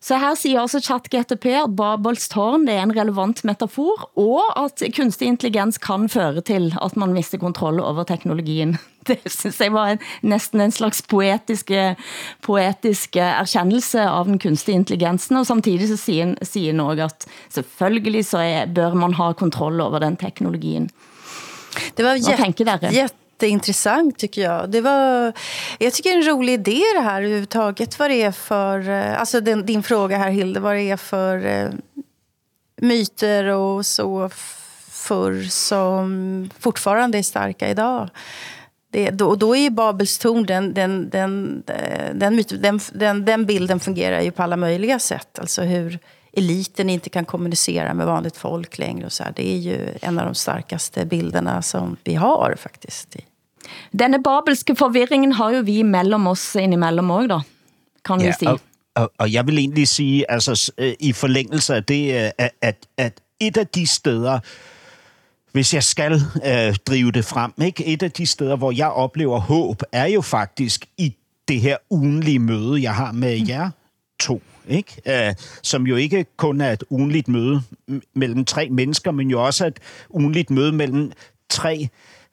[0.06, 4.84] Så her siger også ChatGTP at Babels tårn det er en relevant metafor, og at
[4.94, 8.78] kunstig intelligens kan føre til, at man mister kontroll over teknologien.
[9.08, 11.96] Det synes jeg var en, næsten en slags poetiske,
[12.42, 18.26] poetiske erkendelse av den kunstige intelligensen, og samtidig så siger, siger han også at selvfølgelig
[18.26, 20.90] så er, bør man ha kontroll over den teknologien.
[21.96, 22.16] Det var
[22.92, 24.70] jätteintressant tycker jag.
[24.70, 25.34] Det var,
[25.80, 28.00] jag tycker det är en rolig idé det här överhuvudtaget.
[28.00, 31.46] Vad det är för, eh, alltså den, din fråga här Hilde, vad det är för
[31.46, 31.70] eh,
[32.82, 34.30] myter och så
[34.90, 38.10] förr som fortfarande är starka idag.
[38.92, 41.64] Det, då, då är ju Babels torn, den, den, den,
[42.14, 45.40] den, myt, den, den, den bilden fungerar ju på alla möjliga sätt.
[45.40, 46.00] Alltså hur
[46.36, 49.06] eliten inte kan kommunicera med vanligt folk längre.
[49.06, 49.34] Och så här.
[49.36, 53.16] Det är ju en av de starkaste bilderna som vi har faktiskt.
[53.92, 57.42] Denne babelske forvirringen har jo vi mellem oss indimellem også, da,
[58.06, 58.50] kan vi sige.
[58.50, 58.60] Og,
[58.96, 62.88] og, og jeg vil egentlig sige, altså øh, i forlængelse af det, øh, at, at,
[62.98, 64.40] at et af de steder,
[65.52, 67.86] hvis jeg skal øh, drive det frem, ikke?
[67.86, 71.16] et af de steder, hvor jeg oplever håb, er jo faktisk i
[71.48, 73.70] det her ugenlige møde, jeg har med jer
[74.20, 74.42] to.
[74.68, 75.30] Ikke?
[75.30, 77.62] Uh, som jo ikke kun er et ugenligt møde
[78.14, 81.12] mellem tre mennesker, men jo også et ugenligt møde mellem
[81.50, 81.90] tre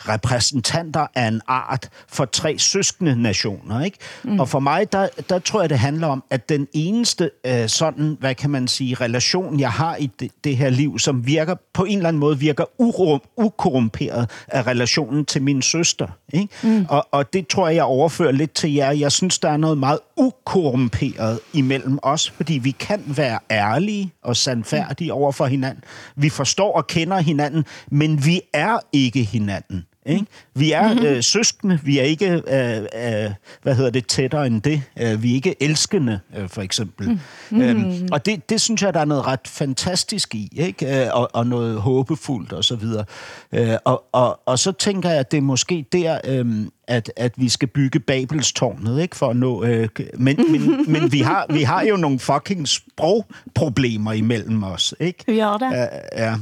[0.08, 3.84] repræsentanter af en art for tre søskende nationer.
[3.84, 3.98] Ikke?
[4.22, 4.40] Mm.
[4.40, 8.16] Og for mig, der, der tror jeg, det handler om, at den eneste øh, sådan,
[8.20, 11.84] hvad kan man sige, relation, jeg har i det, det her liv, som virker på
[11.84, 16.06] en eller anden måde virker urum, ukorrumperet af relationen til min søster.
[16.32, 16.48] Ikke?
[16.62, 16.86] Mm.
[16.88, 18.90] Og, og det tror jeg, jeg overfører lidt til jer.
[18.90, 24.36] Jeg synes, der er noget meget ukorrumperet imellem os, fordi vi kan være ærlige og
[24.36, 25.16] sandfærdige mm.
[25.16, 25.84] over for hinanden.
[26.16, 29.86] Vi forstår og kender hinanden, men vi er ikke hinanden.
[30.06, 30.26] Ikke?
[30.54, 31.06] Vi er mm-hmm.
[31.06, 33.30] øh, søskende, vi er ikke, øh, øh,
[33.62, 34.82] hvad hedder det, tættere end det.
[35.00, 37.08] Øh, vi er ikke elskende, øh, for eksempel.
[37.08, 37.62] Mm-hmm.
[37.62, 41.04] Øhm, og det, det synes jeg, der er noget ret fantastisk i, ikke?
[41.04, 43.04] Øh, og, og noget håbefuldt og så videre.
[43.52, 47.32] Øh, og, og, og så tænker jeg, at det er måske der, øh, at, at
[47.36, 49.16] vi skal bygge Babelstårnet, ikke?
[49.16, 49.64] For at nå...
[49.64, 55.24] Øh, men, men, men vi, har, vi har jo nogle fucking sprogproblemer imellem os, ikke?
[55.26, 55.70] Vi gør det.
[55.72, 55.86] Ja,
[56.24, 56.34] ja.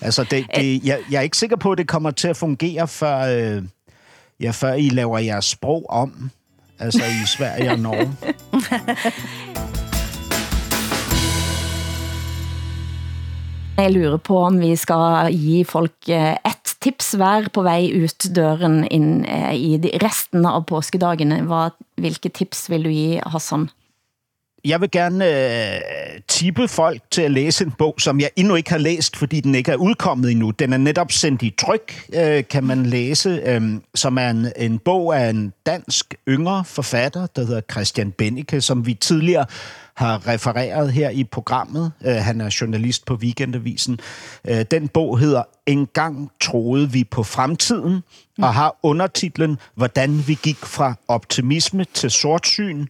[0.00, 2.88] Altså, det, det, jeg, jeg er ikke sikker på, at det kommer til at fungere,
[2.88, 3.62] før, øh,
[4.40, 6.30] ja, før I laver jeres sprog om.
[6.78, 8.12] Altså i Sverige og Norge.
[13.72, 18.26] Jeg lurer på, om vi skal give folk eh, et tips hver på vej ut
[18.36, 21.40] døren ind eh, i resten av påskedagene.
[21.48, 23.70] Hvad, hvilke tips vil du give, Hassan?
[24.64, 25.26] Jeg vil gerne
[25.74, 25.80] øh,
[26.28, 29.54] tippe folk til at læse en bog, som jeg endnu ikke har læst, fordi den
[29.54, 30.50] ikke er udkommet endnu.
[30.50, 33.62] Den er netop sendt i tryk, øh, kan man læse, øh,
[33.94, 38.86] som er en, en bog af en dansk yngre forfatter, der hedder Christian Bennike, som
[38.86, 39.46] vi tidligere
[39.94, 41.92] har refereret her i programmet.
[42.04, 43.98] Øh, han er journalist på Weekendavisen.
[44.48, 48.44] Øh, den bog hedder En gang troede vi på fremtiden, mm.
[48.44, 52.86] og har undertitlen Hvordan vi gik fra optimisme til sortsyn,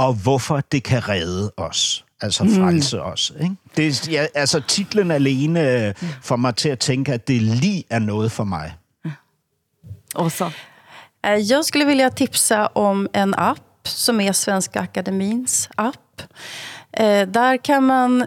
[0.00, 2.04] og hvorfor det kan redde os.
[2.20, 3.02] Altså frelse mm.
[3.02, 3.32] os.
[3.40, 3.56] Ikke?
[3.76, 7.98] Det, ja, altså titlen alene øh, får mig til at tænke, at det lige er
[7.98, 8.72] noget for mig.
[10.14, 10.50] Och så?
[11.48, 16.22] Jag skulle vilja tipsa om en app som är Svenska Akademins app.
[16.92, 18.26] Eh, där kan man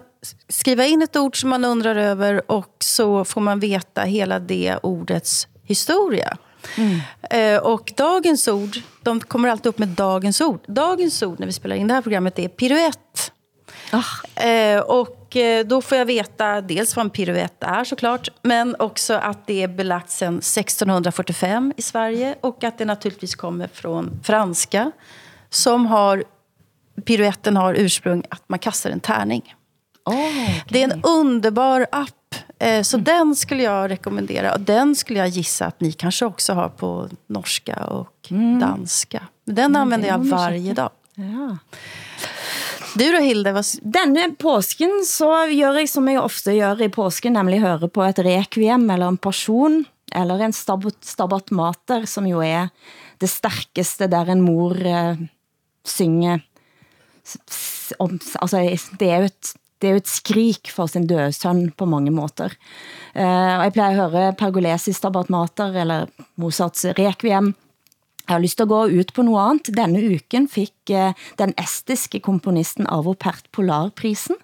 [0.50, 4.78] skriva in ett ord som man undrar över och så får man veta hela det
[4.84, 6.38] ordets historia.
[6.78, 7.00] Mm.
[7.30, 10.60] Eh, och dagens ord, de kommer alltid upp med dagens ord.
[10.68, 13.32] Dagens ord när vi spelar in det här programmet är piruett.
[13.94, 14.46] Oh.
[14.48, 19.14] Eh, och eh, då får jag veta dels vad en piruett är såklart, men också
[19.14, 24.92] att det är belagt sedan 1645 i Sverige och att det naturligtvis kommer från franska
[25.50, 26.24] som har
[27.06, 29.56] piruetten har ursprung att man kastar en tärning.
[30.06, 30.62] Oh, okay.
[30.70, 32.10] Det är en underbar app
[32.84, 33.04] så mm.
[33.04, 34.54] den skulle jag rekommendera.
[34.54, 38.60] Och den skulle jag gissa att ni kanske också har på norska och mm.
[38.60, 39.24] danska.
[39.46, 40.90] Den mm, använder jag varje dag.
[41.16, 41.58] Ja.
[42.96, 43.52] Du då Hilde?
[43.52, 43.66] Vad...
[43.82, 48.20] Denne påsken så gør jeg som jeg ofte gør i påsken, nemlig høre på et
[48.22, 49.84] requiem eller en passion,
[50.14, 52.70] eller en stabat, stabat mater, som jo er
[53.22, 55.18] det stærkeste, der en mor uh,
[55.86, 56.44] synger.
[58.00, 58.62] Om, altså,
[59.00, 62.14] det er jo et det er jo et skrik for sin døde søn på mange
[62.16, 62.56] måter.
[63.12, 66.08] Uh, og jeg plejer at høre Pergolesis Stabat Mater, eller
[66.40, 67.52] Mozarts Requiem,
[68.24, 69.76] jeg har lyst til at gå ut på noget andet.
[69.76, 74.40] Denne uken fik uh, eh, den estiske komponisten Arvo Pärt Polarprisen.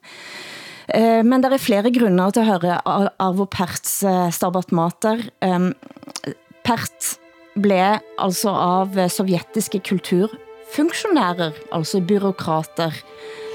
[0.91, 2.81] Uh, men der er flere grunder til at høre
[3.23, 5.23] Arvo Pärts uh, Stabat Mater.
[5.39, 5.71] Um,
[6.67, 7.15] Pärt
[7.55, 12.99] blev altså av sovjetiske kulturfunktionærer, altså byråkrater,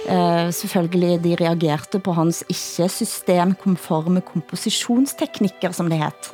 [0.05, 6.29] Uh, selvfølgelig de reagerte på hans ikke systemkonforme kompositionsteknikker, som det het,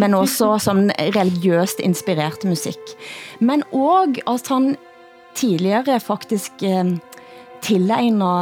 [0.00, 2.94] men også som religiøst inspireret musik.
[3.44, 4.70] Men også at han
[5.36, 6.96] tidligere faktisk uh,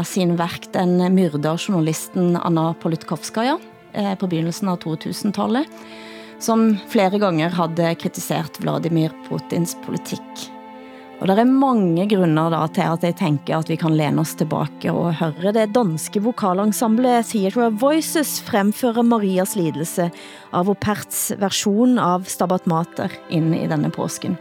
[0.06, 3.62] sin værk den myrda journalisten Anna Politkovskaya uh,
[3.98, 5.66] eh, på begyndelsen av 2000-tallet,
[6.38, 10.51] som flere gange havde kritiseret Vladimir Putins politik.
[11.22, 14.34] Og der er mange grunder da til at jeg tænker at vi kan læne oss
[14.34, 20.10] tilbage og høre det danske vokalensemble Theatre of Voices fremføre Marias lidelse
[20.50, 24.34] av Operts version av Stabat Mater ind i denne påsken.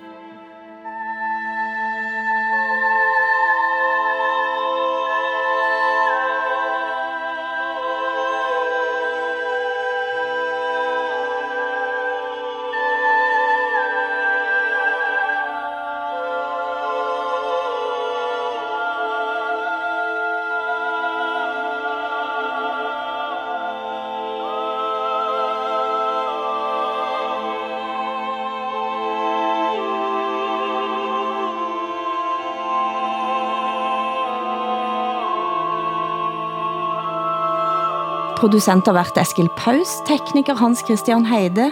[38.41, 41.67] Produsent har været Eskil Paus, tekniker Hans Christian Heide.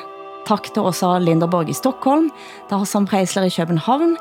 [0.45, 2.27] Tak til Åsa Linderborg i Stockholm,
[2.69, 4.13] der har som Preisler i København.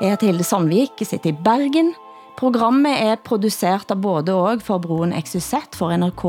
[0.00, 1.92] Jeg heter Hilde Sandvik, sitter i Bergen.
[2.38, 6.26] Programmet er produceret av både og for Broen XYZ for NRK,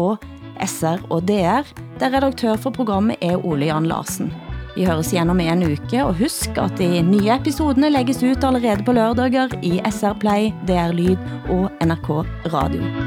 [0.61, 1.65] SR og DR,
[1.97, 4.29] der redaktør for programmet er Ole Jan Larsen.
[4.77, 8.85] Vi høres gjennom om en uke, og husk at de nye episodene lægges ut allerede
[8.85, 11.17] på lørdager i SR Play, DR Lyd
[11.49, 12.13] og NRK
[12.53, 13.06] Radio.